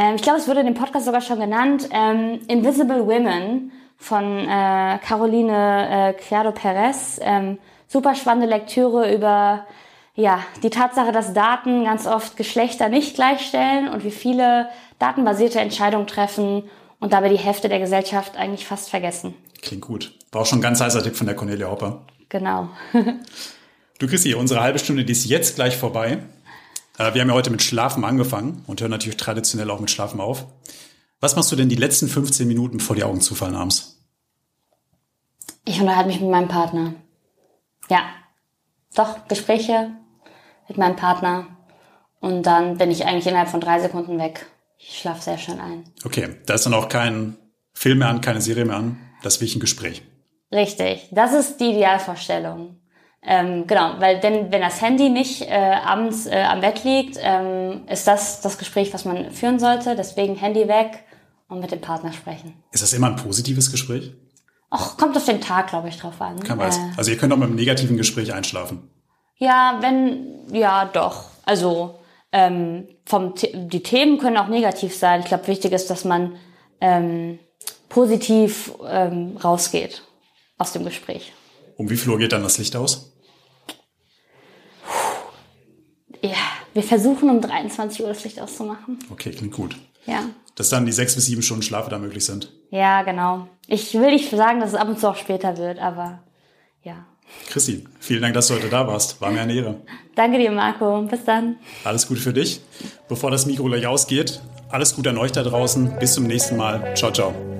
Ähm, 0.00 0.14
ich 0.16 0.22
glaube, 0.22 0.38
es 0.38 0.48
wurde 0.48 0.60
in 0.60 0.66
dem 0.66 0.74
Podcast 0.74 1.04
sogar 1.04 1.20
schon 1.20 1.40
genannt. 1.40 1.88
Ähm, 1.92 2.40
Invisible 2.48 3.06
Women 3.06 3.72
von 3.98 4.38
äh, 4.48 4.98
Caroline 5.04 5.88
äh, 5.90 6.12
Criado 6.14 6.52
Perez. 6.52 7.20
Ähm, 7.22 7.58
super 7.86 8.14
spannende 8.14 8.48
Lektüre 8.48 9.14
über 9.14 9.66
ja, 10.14 10.40
die 10.62 10.70
Tatsache, 10.70 11.12
dass 11.12 11.34
Daten 11.34 11.84
ganz 11.84 12.06
oft 12.06 12.36
Geschlechter 12.36 12.88
nicht 12.88 13.14
gleichstellen 13.14 13.88
und 13.88 14.04
wie 14.04 14.10
viele 14.10 14.68
datenbasierte 14.98 15.60
Entscheidungen 15.60 16.06
treffen 16.06 16.64
und 16.98 17.12
dabei 17.12 17.28
die 17.28 17.38
Hälfte 17.38 17.68
der 17.68 17.78
Gesellschaft 17.78 18.36
eigentlich 18.36 18.66
fast 18.66 18.90
vergessen. 18.90 19.34
Klingt 19.62 19.82
gut. 19.82 20.14
War 20.32 20.42
auch 20.42 20.46
schon 20.46 20.58
ein 20.58 20.62
ganz 20.62 20.80
heißer 20.80 21.02
Tipp 21.02 21.16
von 21.16 21.26
der 21.26 21.36
Cornelia 21.36 21.70
Hopper. 21.70 22.02
Genau. 22.28 22.68
Du 23.98 24.06
Christi, 24.06 24.32
unsere 24.32 24.62
halbe 24.62 24.78
Stunde, 24.78 25.04
die 25.04 25.12
ist 25.12 25.26
jetzt 25.26 25.56
gleich 25.56 25.76
vorbei. 25.76 26.20
Äh, 27.00 27.14
Wir 27.14 27.22
haben 27.22 27.28
ja 27.28 27.34
heute 27.34 27.50
mit 27.50 27.62
Schlafen 27.62 28.04
angefangen 28.04 28.62
und 28.66 28.80
hören 28.80 28.90
natürlich 28.90 29.16
traditionell 29.16 29.70
auch 29.70 29.80
mit 29.80 29.90
Schlafen 29.90 30.20
auf. 30.20 30.46
Was 31.18 31.34
machst 31.34 31.50
du 31.50 31.56
denn 31.56 31.68
die 31.68 31.76
letzten 31.76 32.08
15 32.08 32.46
Minuten, 32.46 32.78
bevor 32.78 32.94
die 32.94 33.04
Augen 33.04 33.20
zufallen 33.20 33.56
abends? 33.56 33.98
Ich 35.64 35.80
unterhalte 35.80 36.08
mich 36.08 36.20
mit 36.20 36.30
meinem 36.30 36.48
Partner. 36.48 36.94
Ja. 37.88 38.00
Doch, 38.94 39.28
Gespräche 39.28 39.90
mit 40.68 40.76
meinem 40.76 40.96
Partner. 40.96 41.46
Und 42.20 42.42
dann 42.42 42.76
bin 42.76 42.90
ich 42.90 43.06
eigentlich 43.06 43.26
innerhalb 43.26 43.48
von 43.48 43.60
drei 43.60 43.80
Sekunden 43.80 44.18
weg. 44.18 44.46
Ich 44.78 44.98
schlafe 44.98 45.22
sehr 45.22 45.38
schön 45.38 45.60
ein. 45.60 45.84
Okay, 46.04 46.36
da 46.46 46.54
ist 46.54 46.66
dann 46.66 46.74
auch 46.74 46.88
kein 46.88 47.36
Film 47.72 47.98
mehr 47.98 48.08
an, 48.08 48.20
keine 48.20 48.40
Serie 48.40 48.64
mehr 48.64 48.76
an. 48.76 48.98
Das 49.22 49.34
ist 49.34 49.40
wirklich 49.40 49.56
ein 49.56 49.60
Gespräch. 49.60 50.02
Richtig. 50.52 51.08
Das 51.12 51.32
ist 51.32 51.60
die 51.60 51.70
Idealvorstellung. 51.70 52.79
Ähm, 53.22 53.66
genau, 53.66 53.94
weil 53.98 54.18
denn 54.20 54.50
wenn 54.50 54.62
das 54.62 54.80
Handy 54.80 55.10
nicht 55.10 55.42
äh, 55.42 55.50
abends 55.84 56.26
äh, 56.26 56.42
am 56.42 56.60
Bett 56.62 56.84
liegt, 56.84 57.18
ähm, 57.20 57.82
ist 57.88 58.06
das 58.06 58.40
das 58.40 58.56
Gespräch, 58.56 58.94
was 58.94 59.04
man 59.04 59.30
führen 59.30 59.58
sollte. 59.58 59.94
Deswegen 59.94 60.36
Handy 60.36 60.66
weg 60.68 61.04
und 61.48 61.60
mit 61.60 61.70
dem 61.70 61.80
Partner 61.82 62.12
sprechen. 62.14 62.54
Ist 62.72 62.82
das 62.82 62.92
immer 62.94 63.08
ein 63.08 63.16
positives 63.16 63.70
Gespräch? 63.70 64.12
Ach, 64.70 64.96
kommt 64.96 65.16
auf 65.16 65.24
den 65.26 65.40
Tag, 65.40 65.68
glaube 65.68 65.88
ich, 65.88 65.98
drauf 65.98 66.20
an. 66.20 66.40
Kein 66.42 66.56
weiß. 66.58 66.78
Äh, 66.78 66.80
Also 66.96 67.10
ihr 67.10 67.18
könnt 67.18 67.32
auch 67.32 67.36
mit 67.36 67.48
einem 67.48 67.56
negativen 67.56 67.96
Gespräch 67.98 68.32
einschlafen. 68.32 68.88
Ja, 69.36 69.78
wenn, 69.80 70.46
ja, 70.54 70.84
doch. 70.86 71.24
Also, 71.44 71.96
ähm, 72.32 72.86
vom, 73.04 73.34
The- 73.36 73.50
die 73.54 73.82
Themen 73.82 74.18
können 74.18 74.36
auch 74.36 74.46
negativ 74.48 74.94
sein. 74.96 75.20
Ich 75.20 75.26
glaube, 75.26 75.46
wichtig 75.48 75.72
ist, 75.72 75.90
dass 75.90 76.04
man 76.04 76.36
ähm, 76.80 77.38
positiv 77.88 78.72
ähm, 78.88 79.36
rausgeht 79.42 80.02
aus 80.56 80.72
dem 80.72 80.84
Gespräch. 80.84 81.32
Um 81.76 81.90
wie 81.90 81.96
viel 81.96 82.10
Uhr 82.12 82.18
geht 82.18 82.32
dann 82.32 82.42
das 82.42 82.58
Licht 82.58 82.76
aus? 82.76 83.09
Ja, 86.22 86.36
wir 86.74 86.82
versuchen 86.82 87.30
um 87.30 87.40
23 87.40 88.02
Uhr 88.02 88.08
das 88.08 88.24
Licht 88.24 88.40
auszumachen. 88.40 88.98
Okay, 89.10 89.30
klingt 89.30 89.54
gut. 89.54 89.76
Ja. 90.06 90.24
Dass 90.54 90.68
dann 90.68 90.86
die 90.86 90.92
sechs 90.92 91.14
bis 91.14 91.26
sieben 91.26 91.42
Stunden 91.42 91.62
Schlaf 91.62 91.88
da 91.88 91.98
möglich 91.98 92.24
sind. 92.24 92.52
Ja, 92.70 93.02
genau. 93.02 93.48
Ich 93.66 93.94
will 93.94 94.10
nicht 94.10 94.30
sagen, 94.30 94.60
dass 94.60 94.70
es 94.70 94.76
ab 94.76 94.88
und 94.88 94.98
zu 94.98 95.08
auch 95.08 95.16
später 95.16 95.56
wird, 95.56 95.78
aber 95.78 96.22
ja. 96.82 97.06
Chrissy, 97.48 97.84
vielen 98.00 98.22
Dank, 98.22 98.34
dass 98.34 98.48
du 98.48 98.54
heute 98.54 98.68
da 98.68 98.86
warst. 98.86 99.20
War 99.20 99.30
mir 99.30 99.40
eine 99.40 99.54
Ehre. 99.54 99.80
Danke 100.14 100.38
dir, 100.38 100.50
Marco. 100.50 101.02
Bis 101.02 101.24
dann. 101.24 101.56
Alles 101.84 102.06
Gute 102.06 102.20
für 102.20 102.32
dich. 102.32 102.60
Bevor 103.08 103.30
das 103.30 103.46
Mikro 103.46 103.64
gleich 103.64 103.86
ausgeht, 103.86 104.40
alles 104.68 104.94
Gute 104.94 105.10
an 105.10 105.18
euch 105.18 105.32
da 105.32 105.42
draußen. 105.42 105.98
Bis 105.98 106.14
zum 106.14 106.26
nächsten 106.26 106.56
Mal. 106.56 106.94
Ciao, 106.96 107.12
ciao. 107.12 107.59